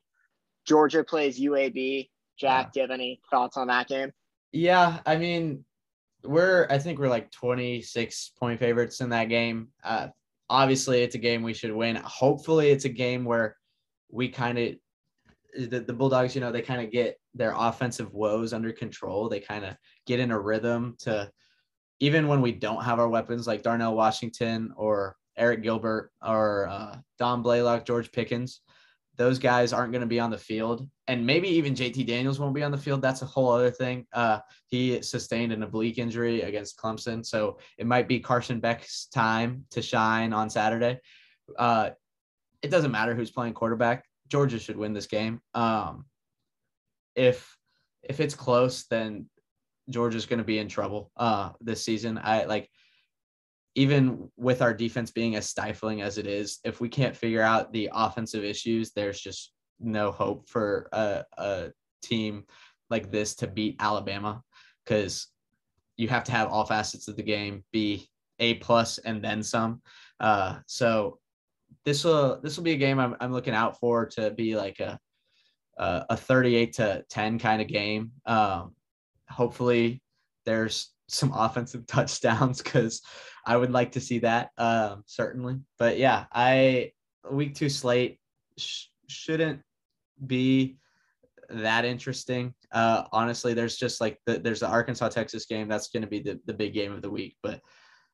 Georgia 0.66 1.04
plays 1.04 1.40
UAB. 1.40 2.10
Jack, 2.40 2.72
do 2.72 2.80
you 2.80 2.82
have 2.82 2.92
any 2.92 3.20
thoughts 3.32 3.58
on 3.58 3.68
that 3.68 3.88
game? 3.88 4.12
Yeah, 4.52 5.00
I 5.06 5.18
mean, 5.18 5.66
we're 6.24 6.68
I 6.70 6.78
think 6.78 7.00
we're 7.00 7.10
like 7.10 7.32
26 7.32 8.34
point 8.40 8.60
favorites 8.60 9.02
in 9.02 9.10
that 9.10 9.26
game. 9.26 9.70
Uh, 9.84 10.10
obviously, 10.50 11.02
it's 11.02 11.16
a 11.16 11.20
game 11.20 11.44
we 11.44 11.54
should 11.54 11.74
win. 11.74 11.96
Hopefully, 11.96 12.70
it's 12.70 12.86
a 12.86 12.90
game 12.90 13.26
where 13.26 13.56
we 14.10 14.30
kind 14.30 14.58
of 14.58 14.76
the, 15.70 15.80
the 15.80 15.94
Bulldogs, 15.94 16.36
you 16.36 16.42
know, 16.42 16.52
they 16.52 16.62
kind 16.62 16.82
of 16.82 16.92
get 16.92 17.20
their 17.34 17.54
offensive 17.56 18.14
woes 18.14 18.54
under 18.54 18.72
control. 18.72 19.28
They 19.28 19.40
kind 19.40 19.66
of 19.66 19.76
get 20.06 20.20
in 20.20 20.32
a 20.32 20.40
rhythm 20.40 20.96
to 21.00 21.32
even 22.00 22.28
when 22.28 22.42
we 22.42 22.52
don't 22.52 22.84
have 22.84 23.00
our 23.00 23.10
weapons 23.10 23.48
like 23.48 23.64
Darnell 23.64 23.96
Washington 23.96 24.72
or 24.78 25.17
Arik 25.40 25.64
Gilbert 25.64 26.12
or 26.26 26.68
uh, 26.68 26.98
Don 27.20 27.42
Blaylock, 27.42 27.86
George 27.86 28.12
Pickens, 28.12 28.62
those 29.18 29.40
guys 29.40 29.74
aren't 29.74 29.92
going 29.92 30.02
to 30.02 30.08
be 30.08 30.20
on 30.20 30.30
the 30.30 30.38
field. 30.38 30.88
And 31.08 31.26
maybe 31.26 31.48
even 31.50 31.74
JT 31.74 32.06
Daniels 32.06 32.40
won't 32.40 32.54
be 32.54 32.64
on 32.64 32.72
the 32.72 32.78
field. 32.78 33.02
That's 33.02 33.24
a 33.24 33.26
whole 33.26 33.50
other 33.50 33.72
thing. 33.72 34.06
Uh, 34.14 34.40
he 34.68 35.02
sustained 35.02 35.52
an 35.52 35.64
oblique 35.64 35.98
injury 35.98 36.42
against 36.42 36.78
Clemson. 36.78 37.26
So 37.26 37.58
it 37.78 37.88
might 37.88 38.08
be 38.08 38.20
Carson 38.20 38.60
Beck's 38.60 39.08
time 39.08 39.66
to 39.72 39.82
shine 39.82 40.34
on 40.34 40.50
Saturday. 40.50 41.00
Uh, 41.58 41.92
it 42.62 42.70
doesn't 42.70 42.92
matter 42.92 43.16
who's 43.16 43.32
playing 43.32 43.54
quarterback. 43.54 44.06
Georgia 44.30 44.60
should 44.60 44.78
win 44.78 44.94
this 44.94 45.08
game. 45.08 45.42
Um, 45.54 46.06
if 47.16 47.58
if 48.04 48.20
it's 48.20 48.36
close, 48.36 48.86
then 48.86 49.28
Georgia's 49.90 50.26
going 50.26 50.40
to 50.40 50.46
be 50.46 50.60
in 50.60 50.68
trouble 50.68 51.12
uh, 51.18 51.52
this 51.62 51.84
season. 51.84 52.20
I 52.22 52.46
like 52.46 52.70
even 53.78 54.28
with 54.38 54.64
our 54.64 54.74
defense 54.74 55.12
being 55.12 55.36
as 55.36 55.48
stifling 55.48 56.02
as 56.02 56.18
it 56.18 56.26
is, 56.26 56.60
if 56.64 56.82
we 56.82 56.90
can't 56.90 57.16
figure 57.16 57.44
out 57.44 57.72
the 57.72 57.88
offensive 57.94 58.44
issues, 58.44 58.92
there's 58.92 59.22
just 59.22 59.54
no 59.80 60.12
hope 60.12 60.50
for 60.50 60.90
a, 60.92 61.24
a 61.38 61.70
team 62.02 62.44
like 62.90 63.12
this 63.12 63.36
to 63.36 63.46
beat 63.46 63.76
Alabama 63.80 64.42
because 64.84 65.28
you 65.96 66.08
have 66.08 66.24
to 66.24 66.32
have 66.32 66.48
all 66.48 66.66
facets 66.66 67.08
of 67.08 67.18
the 67.18 67.24
game 67.24 67.64
be 67.72 68.10
a 68.40 68.56
plus 68.56 68.98
and 68.98 69.24
then 69.24 69.44
some. 69.44 69.80
Uh, 70.20 70.58
so 70.66 71.20
this 71.86 72.04
will 72.04 72.42
this 72.42 72.58
will 72.58 72.64
be 72.64 72.74
a 72.74 72.78
game 72.78 72.98
I'm, 72.98 73.16
I'm 73.20 73.32
looking 73.32 73.54
out 73.54 73.80
for 73.80 74.08
to 74.08 74.32
be 74.32 74.56
like 74.56 74.80
a 74.80 74.98
a, 75.78 76.06
a 76.10 76.18
38 76.18 76.74
to 76.74 77.06
10 77.12 77.38
kind 77.38 77.62
of 77.62 77.68
game. 77.68 78.12
Um, 78.26 78.74
hopefully 79.30 80.02
there's 80.48 80.92
some 81.08 81.32
offensive 81.34 81.88
touchdowns 81.88 82.62
because 82.62 83.02
I 83.46 83.58
would 83.58 83.72
like 83.72 83.94
to 83.94 84.02
see 84.02 84.20
that 84.20 84.50
um, 84.58 85.04
certainly. 85.06 85.60
But 85.80 85.98
yeah, 85.98 86.26
I 86.32 86.92
week 87.30 87.56
two 87.56 87.70
slate 87.70 88.20
sh- 88.58 88.86
shouldn't 89.08 89.62
be 90.26 90.78
that 91.50 91.86
interesting. 91.86 92.54
Uh, 92.72 93.04
honestly, 93.12 93.54
there's 93.54 93.78
just 93.78 94.02
like 94.02 94.20
the, 94.26 94.38
there's 94.40 94.60
the 94.60 94.68
Arkansas 94.68 95.10
Texas 95.10 95.46
game 95.46 95.68
that's 95.68 95.90
going 95.90 96.02
to 96.02 96.10
be 96.10 96.20
the, 96.20 96.40
the 96.46 96.54
big 96.54 96.74
game 96.74 96.92
of 96.92 97.02
the 97.02 97.10
week, 97.10 97.38
but 97.42 97.62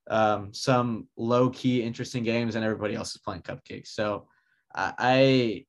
um, 0.09 0.53
some 0.53 1.07
low 1.17 1.49
key 1.49 1.81
interesting 1.81 2.23
games 2.23 2.55
and 2.55 2.63
everybody 2.63 2.93
else 2.93 3.15
is 3.15 3.21
playing 3.21 3.41
cupcakes. 3.41 3.87
So 3.87 4.27
I 4.75 5.65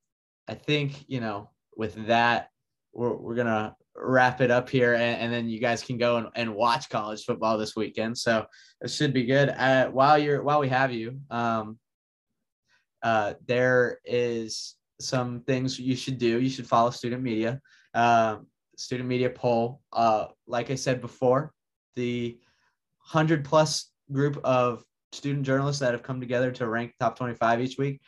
I 0.48 0.54
think 0.54 1.04
you 1.08 1.20
know 1.20 1.50
with 1.76 2.06
that 2.06 2.48
we're 2.92 3.14
we're 3.14 3.34
gonna 3.34 3.76
wrap 3.96 4.40
it 4.40 4.50
up 4.50 4.68
here 4.68 4.94
and, 4.94 5.20
and 5.20 5.32
then 5.32 5.48
you 5.48 5.60
guys 5.60 5.82
can 5.82 5.98
go 5.98 6.16
and, 6.16 6.28
and 6.34 6.54
watch 6.54 6.88
college 6.88 7.24
football 7.24 7.58
this 7.58 7.76
weekend. 7.76 8.18
So 8.18 8.46
it 8.80 8.90
should 8.90 9.12
be 9.12 9.24
good. 9.24 9.50
Uh, 9.50 9.88
while 9.88 10.18
you're 10.18 10.42
while 10.42 10.60
we 10.60 10.68
have 10.68 10.92
you, 10.92 11.20
um, 11.30 11.78
uh, 13.02 13.34
there 13.46 14.00
is 14.04 14.74
some 15.00 15.40
things 15.40 15.78
you 15.78 15.96
should 15.96 16.18
do. 16.18 16.40
You 16.40 16.48
should 16.48 16.66
follow 16.66 16.90
student 16.90 17.22
media. 17.22 17.60
Uh, 17.92 18.38
student 18.76 19.08
media 19.08 19.30
poll. 19.30 19.80
Uh, 19.92 20.26
like 20.46 20.70
I 20.70 20.74
said 20.74 21.00
before, 21.00 21.52
the 21.96 22.38
hundred 22.98 23.44
plus 23.44 23.90
group 24.10 24.40
of 24.44 24.84
student 25.12 25.46
journalists 25.46 25.80
that 25.80 25.92
have 25.92 26.02
come 26.02 26.20
together 26.20 26.50
to 26.50 26.66
rank 26.66 26.92
top 26.98 27.16
25 27.16 27.60
each 27.60 27.78
week 27.78 28.00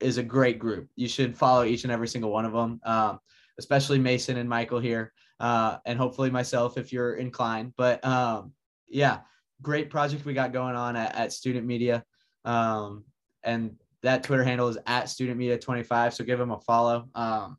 is 0.00 0.18
a 0.18 0.22
great 0.22 0.58
group. 0.58 0.88
You 0.96 1.08
should 1.08 1.36
follow 1.36 1.64
each 1.64 1.84
and 1.84 1.92
every 1.92 2.08
single 2.08 2.30
one 2.30 2.44
of 2.44 2.52
them, 2.52 2.80
um, 2.84 3.18
especially 3.58 3.98
Mason 3.98 4.36
and 4.36 4.48
Michael 4.48 4.80
here, 4.80 5.12
uh, 5.40 5.78
and 5.84 5.98
hopefully 5.98 6.30
myself 6.30 6.78
if 6.78 6.92
you're 6.92 7.14
inclined. 7.14 7.72
But 7.76 8.04
um, 8.04 8.52
yeah, 8.88 9.20
great 9.62 9.90
project 9.90 10.24
we 10.24 10.34
got 10.34 10.52
going 10.52 10.76
on 10.76 10.96
at, 10.96 11.14
at 11.14 11.32
Student 11.32 11.66
Media. 11.66 12.04
Um, 12.44 13.04
and 13.42 13.76
that 14.02 14.22
Twitter 14.22 14.44
handle 14.44 14.68
is 14.68 14.78
at 14.86 15.08
Student 15.08 15.38
Media 15.38 15.58
25. 15.58 16.14
So 16.14 16.24
give 16.24 16.38
them 16.38 16.50
a 16.52 16.60
follow. 16.60 17.08
Um, 17.14 17.58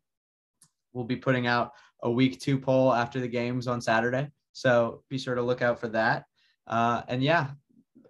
we'll 0.93 1.05
be 1.05 1.15
putting 1.15 1.47
out 1.47 1.73
a 2.03 2.09
week 2.09 2.39
two 2.39 2.57
poll 2.57 2.93
after 2.93 3.19
the 3.19 3.27
games 3.27 3.67
on 3.67 3.81
Saturday. 3.81 4.29
So 4.53 5.03
be 5.09 5.17
sure 5.17 5.35
to 5.35 5.41
look 5.41 5.61
out 5.61 5.79
for 5.79 5.87
that. 5.89 6.25
Uh, 6.65 7.01
and 7.07 7.21
yeah, 7.21 7.49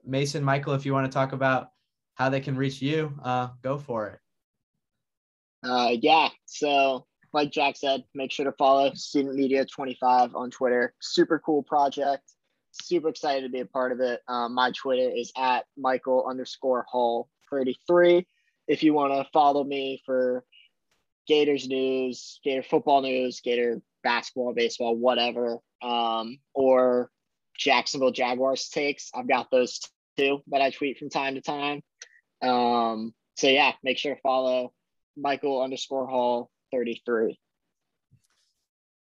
Mason, 0.06 0.44
Michael, 0.44 0.74
if 0.74 0.86
you 0.86 0.94
want 0.94 1.12
to 1.12 1.14
talk 1.14 1.34
about 1.34 1.70
how 2.16 2.30
they 2.30 2.40
can 2.40 2.56
reach 2.56 2.82
you, 2.82 3.14
uh, 3.24 3.50
go 3.62 3.78
for 3.78 4.08
it. 4.08 4.20
Uh, 5.64 5.96
yeah. 6.00 6.30
So, 6.46 7.07
like 7.34 7.52
Jack 7.52 7.76
said, 7.76 8.04
make 8.13 8.32
sure 8.32 8.46
to 8.46 8.52
follow 8.54 8.94
Student 8.94 9.36
Media 9.36 9.66
25 9.66 10.36
on 10.36 10.50
Twitter. 10.50 10.94
Super 11.00 11.40
cool 11.40 11.63
project. 11.63 12.24
Super 12.72 13.10
excited 13.10 13.44
to 13.44 13.50
be 13.50 13.60
a 13.60 13.66
part 13.66 13.92
of 13.92 14.00
it. 14.00 14.22
Um, 14.28 14.54
my 14.54 14.72
Twitter 14.72 15.10
is 15.10 15.32
at 15.38 15.66
Michael 15.78 16.26
underscore 16.28 16.86
Hall 16.90 17.30
33. 17.50 18.26
If 18.68 18.84
you 18.84 18.94
want 18.94 19.13
to 19.13 19.30
follow 19.32 19.63
me 19.63 20.02
for 20.06 20.44
Gators 21.28 21.68
news, 21.68 22.40
Gator 22.44 22.63
football 22.63 23.02
news, 23.02 23.42
Gator 23.42 23.82
basketball, 24.04 24.54
baseball, 24.54 24.96
whatever, 24.96 25.58
um, 25.82 26.40
or 26.54 27.10
Jacksonville 27.58 28.12
Jaguars 28.12 28.70
takes, 28.70 29.10
I've 29.13 29.28
got 29.28 29.52
those 29.52 29.80
too 30.18 30.42
that 30.48 30.62
I 30.62 30.70
tweet 30.70 30.98
from 30.98 31.10
time 31.10 31.36
to 31.36 31.42
time. 31.42 31.82
Um, 32.42 33.13
so 33.36 33.48
yeah, 33.48 33.74
make 33.84 33.98
sure 33.98 34.16
to 34.16 34.22
follow 34.22 34.74
Michael 35.18 35.62
underscore 35.62 36.08
Hall 36.08 36.50
33. 36.72 37.40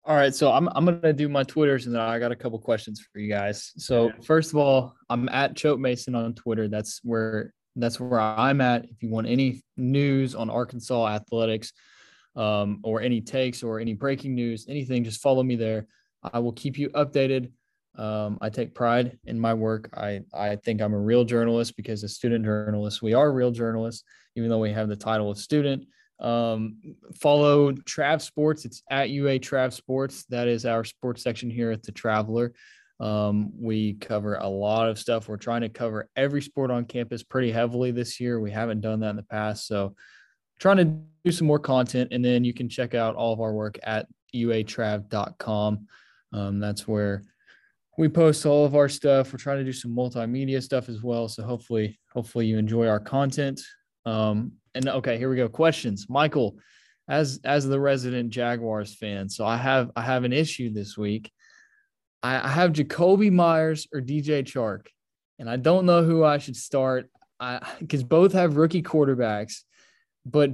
All 0.05 0.15
right, 0.15 0.35
so 0.35 0.51
I'm 0.51 0.67
I'm 0.75 0.85
gonna 0.85 1.13
do 1.13 1.29
my 1.29 1.43
Twitters 1.43 1.85
and 1.85 1.95
then 1.95 2.01
I 2.01 2.19
got 2.19 2.33
a 2.33 2.35
couple 2.35 2.59
questions 2.59 2.99
for 2.99 3.19
you 3.19 3.29
guys. 3.29 3.71
So 3.77 4.11
first 4.25 4.51
of 4.51 4.57
all, 4.57 4.95
I'm 5.09 5.29
at 5.29 5.55
Choate 5.55 5.79
Mason 5.79 6.13
on 6.13 6.33
Twitter. 6.33 6.67
That's 6.67 6.99
where 7.03 7.53
that's 7.77 7.99
where 7.99 8.19
I'm 8.19 8.59
at. 8.59 8.83
If 8.83 9.01
you 9.01 9.09
want 9.09 9.27
any 9.27 9.63
news 9.77 10.35
on 10.35 10.49
Arkansas 10.49 11.07
athletics, 11.07 11.71
um, 12.35 12.79
or 12.83 13.01
any 13.01 13.21
takes 13.21 13.63
or 13.63 13.79
any 13.79 13.93
breaking 13.93 14.35
news, 14.35 14.65
anything, 14.67 15.03
just 15.03 15.21
follow 15.21 15.43
me 15.43 15.55
there. 15.55 15.87
I 16.23 16.39
will 16.39 16.53
keep 16.53 16.77
you 16.77 16.89
updated. 16.89 17.51
Um, 17.95 18.39
I 18.41 18.49
take 18.49 18.73
pride 18.73 19.19
in 19.25 19.39
my 19.39 19.53
work. 19.53 19.89
I, 19.95 20.21
I 20.33 20.55
think 20.55 20.81
I'm 20.81 20.93
a 20.93 20.99
real 20.99 21.25
journalist 21.25 21.75
because 21.77 22.03
as 22.03 22.15
student 22.15 22.43
journalists, 22.43 23.01
we 23.01 23.13
are 23.13 23.31
real 23.31 23.51
journalists, 23.51 24.03
even 24.35 24.49
though 24.49 24.59
we 24.59 24.71
have 24.71 24.89
the 24.89 24.95
title 24.95 25.29
of 25.29 25.37
student. 25.37 25.85
Um, 26.19 26.77
follow 27.15 27.71
Trav 27.71 28.21
Sports. 28.21 28.65
It's 28.65 28.83
at 28.89 29.09
UA 29.09 29.39
Trav 29.39 29.73
Sports. 29.73 30.25
That 30.25 30.47
is 30.47 30.65
our 30.65 30.83
sports 30.83 31.23
section 31.23 31.49
here 31.49 31.71
at 31.71 31.83
the 31.83 31.91
Traveler. 31.91 32.53
Um, 32.99 33.51
we 33.59 33.95
cover 33.95 34.35
a 34.35 34.47
lot 34.47 34.87
of 34.87 34.99
stuff. 34.99 35.27
We're 35.27 35.37
trying 35.37 35.61
to 35.61 35.69
cover 35.69 36.09
every 36.15 36.41
sport 36.41 36.71
on 36.71 36.85
campus 36.85 37.23
pretty 37.23 37.51
heavily 37.51 37.91
this 37.91 38.19
year. 38.19 38.39
We 38.39 38.51
haven't 38.51 38.81
done 38.81 38.99
that 39.01 39.09
in 39.09 39.15
the 39.15 39.23
past. 39.23 39.67
So, 39.67 39.95
trying 40.59 40.77
to 40.77 40.85
do 41.25 41.31
some 41.31 41.47
more 41.47 41.59
content. 41.59 42.13
And 42.13 42.23
then 42.23 42.45
you 42.45 42.53
can 42.53 42.69
check 42.69 42.93
out 42.93 43.15
all 43.15 43.33
of 43.33 43.41
our 43.41 43.53
work 43.53 43.77
at 43.83 44.07
uatrav.com. 44.33 45.87
Um, 46.31 46.59
that's 46.59 46.87
where 46.87 47.23
we 47.97 48.07
post 48.07 48.45
all 48.45 48.65
of 48.65 48.75
our 48.75 48.89
stuff. 48.89 49.33
We're 49.33 49.39
trying 49.39 49.59
to 49.59 49.63
do 49.63 49.73
some 49.73 49.91
multimedia 49.91 50.61
stuff 50.61 50.89
as 50.89 51.03
well. 51.03 51.27
So 51.27 51.43
hopefully, 51.43 51.99
hopefully 52.11 52.45
you 52.47 52.57
enjoy 52.57 52.87
our 52.87 52.99
content. 52.99 53.61
Um, 54.05 54.53
and 54.75 54.87
okay, 54.87 55.17
here 55.17 55.29
we 55.29 55.35
go. 55.35 55.47
Questions, 55.47 56.07
Michael, 56.09 56.57
as 57.07 57.39
as 57.43 57.65
the 57.65 57.79
resident 57.79 58.29
Jaguars 58.29 58.95
fan. 58.95 59.29
So 59.29 59.45
I 59.45 59.57
have 59.57 59.91
I 59.95 60.01
have 60.01 60.23
an 60.23 60.33
issue 60.33 60.73
this 60.73 60.97
week. 60.97 61.31
I, 62.21 62.45
I 62.45 62.49
have 62.49 62.73
Jakobi 62.73 63.31
Meyers 63.31 63.87
or 63.93 64.01
DJ 64.01 64.43
Chark, 64.43 64.87
and 65.39 65.49
I 65.49 65.57
don't 65.57 65.85
know 65.85 66.03
who 66.03 66.23
I 66.23 66.37
should 66.37 66.55
start. 66.55 67.09
I 67.39 67.65
because 67.79 68.03
both 68.03 68.33
have 68.33 68.57
rookie 68.57 68.83
quarterbacks, 68.83 69.61
but 70.25 70.51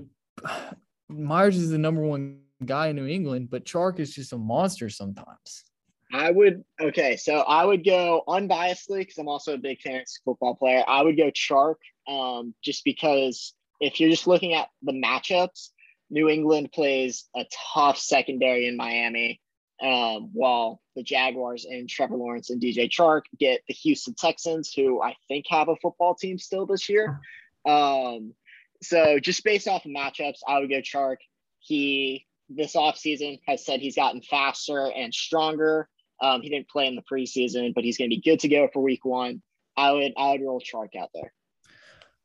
Meyers 1.08 1.58
is 1.58 1.70
the 1.70 1.78
number 1.78 2.02
one 2.02 2.40
guy 2.66 2.88
in 2.88 2.96
New 2.96 3.08
England, 3.08 3.50
but 3.50 3.66
Chark 3.66 4.00
is 4.00 4.14
just 4.14 4.34
a 4.34 4.38
monster 4.38 4.90
sometimes. 4.90 5.64
I 6.12 6.32
would 6.32 6.64
okay, 6.82 7.18
so 7.18 7.40
I 7.42 7.64
would 7.66 7.86
go 7.86 8.24
unbiasedly 8.28 9.00
because 9.00 9.18
I'm 9.20 9.28
also 9.28 9.54
a 9.54 9.58
big 9.58 9.80
fantasy 9.82 10.20
football 10.26 10.56
player. 10.56 10.84
I 10.88 11.04
would 11.04 11.16
go 11.16 11.30
Chark, 11.30 11.76
um, 12.08 12.56
just 12.64 12.84
because 12.84 13.54
if 13.80 14.00
you're 14.00 14.10
just 14.10 14.28
looking 14.28 14.54
at 14.54 14.70
the 14.82 14.92
matchups, 14.92 15.70
New 16.10 16.30
England 16.30 16.72
plays 16.74 17.26
a 17.36 17.46
tough 17.74 17.98
secondary 17.98 18.68
in 18.68 18.76
Miami, 18.76 19.40
um, 19.82 20.32
while 20.34 20.82
the 20.96 21.04
Jaguars 21.04 21.66
and 21.66 21.88
Trevor 21.88 22.18
Lawrence 22.18 22.50
and 22.50 22.62
DJ 22.62 22.90
Chark 22.90 23.22
get 23.40 23.62
the 23.68 23.74
Houston 23.76 24.16
Texans, 24.16 24.74
who 24.74 25.02
I 25.02 25.16
think 25.28 25.46
have 25.50 25.70
a 25.70 25.76
football 25.78 26.16
team 26.16 26.38
still 26.38 26.66
this 26.66 26.90
year. 26.90 27.22
Um, 27.68 28.34
so 28.82 29.20
just 29.20 29.44
based 29.44 29.68
off 29.68 29.86
of 29.86 29.92
matchups, 29.92 30.40
I 30.48 30.60
would 30.60 30.70
go 30.70 30.82
Chark. 30.82 31.18
He 31.60 32.26
this 32.50 32.76
offseason 32.76 33.40
has 33.48 33.64
said 33.64 33.80
he's 33.80 33.96
gotten 33.96 34.22
faster 34.22 34.92
and 34.92 35.14
stronger. 35.14 35.88
Um, 36.22 36.42
he 36.42 36.50
didn't 36.50 36.70
play 36.70 36.88
in 36.88 36.96
the 36.96 37.04
preseason, 37.04 37.74
but 37.74 37.84
he's 37.84 37.98
going 37.98 38.10
to 38.10 38.16
be 38.16 38.22
good 38.22 38.40
to 38.40 38.48
go 38.48 38.68
for 38.74 38.82
week 38.82 39.06
one. 39.06 39.42
I 39.78 39.92
would 39.92 40.14
I 40.18 40.32
would 40.32 40.42
roll 40.42 40.62
Chark 40.62 40.96
out 41.00 41.10
there. 41.14 41.32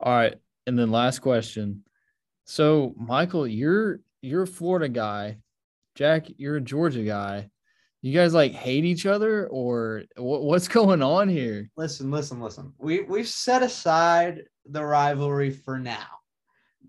All 0.00 0.12
right, 0.12 0.34
and 0.66 0.78
then 0.78 0.90
last 0.90 1.20
question. 1.20 1.84
So 2.44 2.94
Michael, 2.96 3.46
you're 3.46 4.00
you're 4.22 4.42
a 4.42 4.46
Florida 4.46 4.88
guy. 4.88 5.38
Jack, 5.94 6.26
you're 6.36 6.56
a 6.56 6.60
Georgia 6.60 7.04
guy. 7.04 7.50
You 8.02 8.12
guys 8.12 8.34
like 8.34 8.52
hate 8.52 8.84
each 8.84 9.06
other, 9.06 9.46
or 9.48 10.02
what, 10.16 10.42
what's 10.42 10.68
going 10.78 11.02
on 11.02 11.28
here? 11.28 11.70
Listen, 11.76 12.10
listen, 12.10 12.40
listen. 12.40 12.72
We 12.78 13.02
we've 13.02 13.28
set 13.28 13.62
aside 13.62 14.42
the 14.66 14.84
rivalry 14.84 15.50
for 15.50 15.78
now. 15.78 16.06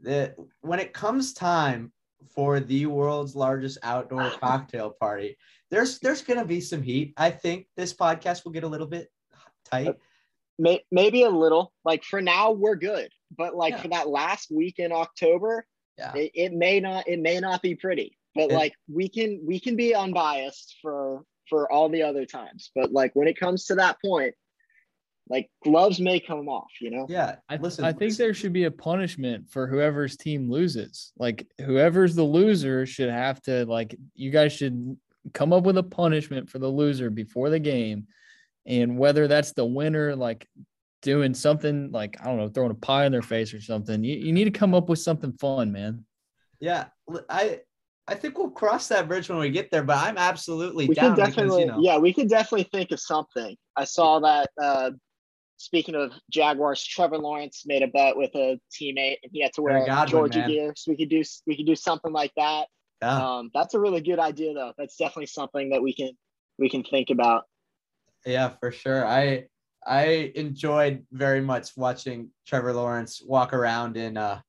That 0.01 0.35
when 0.61 0.79
it 0.79 0.93
comes 0.93 1.33
time 1.33 1.91
for 2.33 2.59
the 2.59 2.85
world's 2.85 3.35
largest 3.35 3.77
outdoor 3.83 4.29
cocktail 4.41 4.93
party, 4.99 5.37
there's 5.71 5.99
there's 5.99 6.21
gonna 6.21 6.45
be 6.45 6.59
some 6.59 6.81
heat. 6.81 7.13
I 7.17 7.31
think 7.31 7.67
this 7.77 7.93
podcast 7.93 8.43
will 8.43 8.51
get 8.51 8.65
a 8.65 8.67
little 8.67 8.87
bit 8.87 9.09
tight. 9.63 9.95
Maybe 10.57 11.23
a 11.23 11.29
little. 11.29 11.73
Like 11.83 12.03
for 12.03 12.21
now, 12.21 12.51
we're 12.51 12.75
good, 12.75 13.09
but 13.35 13.55
like 13.55 13.73
yeah. 13.73 13.81
for 13.81 13.87
that 13.89 14.07
last 14.07 14.51
week 14.51 14.79
in 14.79 14.91
October, 14.91 15.65
yeah. 15.97 16.13
it, 16.15 16.31
it, 16.33 16.53
may 16.53 16.79
not 16.79 17.07
it 17.07 17.19
may 17.19 17.39
not 17.39 17.61
be 17.61 17.75
pretty. 17.75 18.17
But 18.35 18.51
like 18.51 18.73
we 18.91 19.07
can 19.07 19.41
we 19.45 19.59
can 19.59 19.75
be 19.75 19.95
unbiased 19.95 20.77
for 20.81 21.23
for 21.49 21.71
all 21.71 21.89
the 21.89 22.03
other 22.03 22.25
times. 22.25 22.71
But 22.75 22.91
like 22.91 23.11
when 23.15 23.27
it 23.27 23.39
comes 23.39 23.65
to 23.65 23.75
that 23.75 23.97
point, 24.03 24.35
like 25.29 25.49
gloves 25.63 25.99
may 25.99 26.19
come 26.19 26.47
off, 26.47 26.71
you 26.79 26.91
know? 26.91 27.07
Yeah. 27.09 27.37
I, 27.49 27.57
listen, 27.57 27.83
I 27.83 27.93
think 27.93 28.15
there 28.15 28.33
should 28.33 28.53
be 28.53 28.65
a 28.65 28.71
punishment 28.71 29.49
for 29.49 29.67
whoever's 29.67 30.17
team 30.17 30.49
loses. 30.51 31.11
Like 31.17 31.47
whoever's 31.65 32.15
the 32.15 32.23
loser 32.23 32.85
should 32.85 33.09
have 33.09 33.41
to 33.43 33.65
like 33.65 33.95
you 34.13 34.31
guys 34.31 34.53
should 34.53 34.97
come 35.33 35.53
up 35.53 35.63
with 35.63 35.77
a 35.77 35.83
punishment 35.83 36.49
for 36.49 36.59
the 36.59 36.67
loser 36.67 37.09
before 37.09 37.49
the 37.49 37.59
game. 37.59 38.07
And 38.65 38.97
whether 38.97 39.27
that's 39.27 39.53
the 39.53 39.65
winner, 39.65 40.15
like 40.15 40.47
doing 41.01 41.33
something 41.33 41.91
like, 41.91 42.19
I 42.21 42.25
don't 42.25 42.37
know, 42.37 42.49
throwing 42.49 42.71
a 42.71 42.75
pie 42.75 43.05
in 43.05 43.11
their 43.11 43.21
face 43.21 43.53
or 43.53 43.61
something, 43.61 44.03
you, 44.03 44.15
you 44.15 44.33
need 44.33 44.45
to 44.45 44.51
come 44.51 44.73
up 44.73 44.89
with 44.89 44.99
something 44.99 45.33
fun, 45.33 45.71
man. 45.71 46.05
Yeah. 46.59 46.85
I, 47.29 47.61
I 48.07 48.15
think 48.15 48.37
we'll 48.37 48.51
cross 48.51 48.87
that 48.89 49.07
bridge 49.07 49.29
when 49.29 49.39
we 49.39 49.49
get 49.49 49.71
there, 49.71 49.83
but 49.83 49.97
I'm 49.97 50.17
absolutely 50.17 50.87
we 50.87 50.95
down. 50.95 51.15
Could 51.15 51.25
definitely, 51.25 51.65
because, 51.65 51.77
you 51.77 51.83
know, 51.83 51.91
yeah, 51.91 51.97
we 51.97 52.13
could 52.13 52.29
definitely 52.29 52.69
think 52.71 52.91
of 52.91 52.99
something. 52.99 53.55
I 53.75 53.83
saw 53.83 54.19
that. 54.19 54.49
Uh, 54.61 54.91
speaking 55.57 55.95
of 55.95 56.11
Jaguars, 56.31 56.83
Trevor 56.83 57.17
Lawrence 57.17 57.63
made 57.65 57.81
a 57.81 57.87
bet 57.87 58.15
with 58.15 58.29
a 58.35 58.59
teammate, 58.71 59.17
and 59.23 59.31
he 59.31 59.41
had 59.41 59.53
to 59.53 59.61
wear 59.61 59.85
Godwin, 59.85 60.07
Georgia 60.07 60.39
man. 60.39 60.49
gear. 60.49 60.73
So 60.75 60.91
we 60.91 60.97
could 60.97 61.09
do 61.09 61.23
we 61.47 61.57
could 61.57 61.65
do 61.65 61.75
something 61.75 62.11
like 62.11 62.31
that. 62.37 62.67
Yeah. 63.01 63.37
Um, 63.37 63.49
that's 63.53 63.73
a 63.73 63.79
really 63.79 64.01
good 64.01 64.19
idea, 64.19 64.53
though. 64.53 64.73
That's 64.77 64.97
definitely 64.97 65.25
something 65.25 65.69
that 65.69 65.81
we 65.81 65.93
can 65.93 66.11
we 66.59 66.69
can 66.69 66.83
think 66.83 67.09
about. 67.09 67.45
Yeah, 68.25 68.49
for 68.59 68.71
sure. 68.71 69.05
I 69.05 69.45
I 69.85 70.31
enjoyed 70.35 71.05
very 71.11 71.41
much 71.41 71.77
watching 71.77 72.31
Trevor 72.45 72.73
Lawrence 72.73 73.21
walk 73.23 73.53
around 73.53 73.97
in 73.97 74.17
uh 74.17 74.41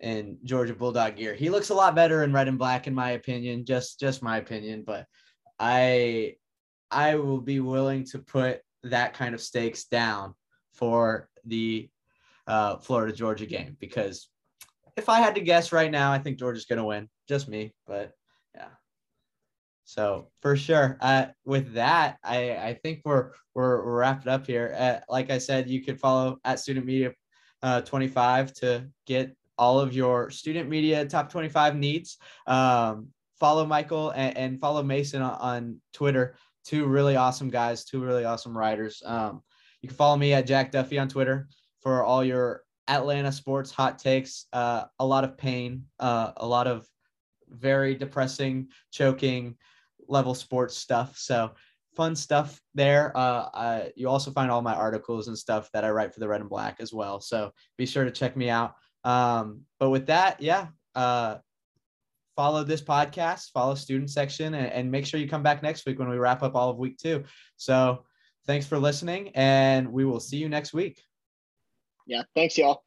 in 0.00 0.38
Georgia 0.44 0.74
Bulldog 0.74 1.16
gear. 1.16 1.34
He 1.34 1.50
looks 1.50 1.70
a 1.70 1.74
lot 1.74 1.94
better 1.94 2.22
in 2.22 2.32
red 2.32 2.48
and 2.48 2.58
black, 2.58 2.86
in 2.86 2.94
my 2.94 3.12
opinion. 3.12 3.64
Just 3.64 3.98
just 3.98 4.22
my 4.22 4.38
opinion, 4.38 4.84
but 4.86 5.06
I 5.58 6.36
I 6.90 7.16
will 7.16 7.40
be 7.40 7.60
willing 7.60 8.04
to 8.06 8.18
put 8.18 8.60
that 8.84 9.14
kind 9.14 9.34
of 9.34 9.40
stakes 9.40 9.84
down 9.84 10.34
for 10.74 11.28
the 11.44 11.88
uh, 12.46 12.76
Florida 12.78 13.12
Georgia 13.12 13.46
game 13.46 13.76
because 13.80 14.28
if 14.96 15.08
I 15.08 15.20
had 15.20 15.34
to 15.34 15.40
guess 15.40 15.72
right 15.72 15.90
now, 15.90 16.12
I 16.12 16.18
think 16.18 16.38
Georgia's 16.38 16.66
going 16.66 16.78
to 16.78 16.84
win. 16.84 17.08
Just 17.28 17.48
me, 17.48 17.72
but. 17.86 18.12
So 19.84 20.28
for 20.40 20.56
sure, 20.56 20.96
uh, 21.00 21.26
with 21.44 21.74
that, 21.74 22.18
I, 22.24 22.56
I 22.56 22.78
think 22.82 23.02
we're 23.04 23.32
we're, 23.54 23.82
wrapped 23.82 24.26
up 24.26 24.46
here. 24.46 24.74
Uh, 24.76 25.00
like 25.08 25.30
I 25.30 25.38
said, 25.38 25.68
you 25.68 25.84
could 25.84 26.00
follow 26.00 26.38
at 26.44 26.58
Student 26.58 26.86
Media 26.86 27.12
uh, 27.62 27.80
25 27.82 28.52
to 28.54 28.88
get 29.06 29.36
all 29.56 29.78
of 29.78 29.94
your 29.94 30.30
student 30.30 30.68
media 30.68 31.04
top 31.06 31.30
25 31.30 31.76
needs. 31.76 32.18
Um, 32.46 33.08
follow 33.38 33.64
Michael 33.64 34.10
and, 34.10 34.36
and 34.36 34.60
follow 34.60 34.82
Mason 34.82 35.22
on, 35.22 35.34
on, 35.40 35.80
Twitter. 35.92 36.36
Two 36.64 36.86
really 36.86 37.16
awesome 37.16 37.50
guys, 37.50 37.84
two 37.84 38.02
really 38.02 38.24
awesome 38.24 38.56
writers. 38.56 39.02
Um, 39.04 39.42
you 39.80 39.88
can 39.88 39.96
follow 39.96 40.16
me 40.16 40.32
at 40.32 40.46
Jack 40.46 40.72
Duffy 40.72 40.98
on 40.98 41.08
Twitter 41.08 41.48
for 41.82 42.02
all 42.02 42.24
your 42.24 42.64
Atlanta 42.88 43.30
sports 43.30 43.70
hot 43.70 43.98
takes. 43.98 44.46
Uh, 44.52 44.84
a 44.98 45.06
lot 45.06 45.24
of 45.24 45.36
pain, 45.36 45.84
uh, 46.00 46.32
a 46.38 46.46
lot 46.46 46.66
of 46.66 46.88
very 47.48 47.94
depressing, 47.94 48.68
choking 48.90 49.56
level 50.08 50.34
sports 50.34 50.76
stuff. 50.76 51.16
So 51.16 51.52
fun 51.96 52.16
stuff 52.16 52.60
there. 52.74 53.16
Uh, 53.16 53.48
I, 53.54 53.92
you 53.96 54.08
also 54.08 54.30
find 54.30 54.50
all 54.50 54.62
my 54.62 54.74
articles 54.74 55.28
and 55.28 55.38
stuff 55.38 55.68
that 55.72 55.84
I 55.84 55.90
write 55.90 56.12
for 56.12 56.20
the 56.20 56.28
Red 56.28 56.40
and 56.40 56.50
Black 56.50 56.76
as 56.80 56.92
well. 56.92 57.20
So 57.20 57.52
be 57.78 57.86
sure 57.86 58.04
to 58.04 58.10
check 58.10 58.36
me 58.36 58.50
out. 58.50 58.74
Um, 59.04 59.62
but 59.78 59.90
with 59.90 60.06
that, 60.06 60.40
yeah, 60.40 60.68
uh, 60.94 61.36
follow 62.36 62.64
this 62.64 62.82
podcast, 62.82 63.50
follow 63.52 63.74
student 63.74 64.10
section, 64.10 64.54
and, 64.54 64.72
and 64.72 64.90
make 64.90 65.06
sure 65.06 65.20
you 65.20 65.28
come 65.28 65.42
back 65.42 65.62
next 65.62 65.86
week 65.86 65.98
when 65.98 66.08
we 66.08 66.18
wrap 66.18 66.42
up 66.42 66.54
all 66.54 66.70
of 66.70 66.78
week 66.78 66.98
two. 66.98 67.24
So 67.56 68.04
thanks 68.46 68.66
for 68.66 68.78
listening, 68.78 69.30
and 69.34 69.92
we 69.92 70.04
will 70.04 70.20
see 70.20 70.36
you 70.36 70.48
next 70.48 70.72
week. 70.72 71.02
Yeah, 72.06 72.22
thanks, 72.34 72.58
y'all. 72.58 72.84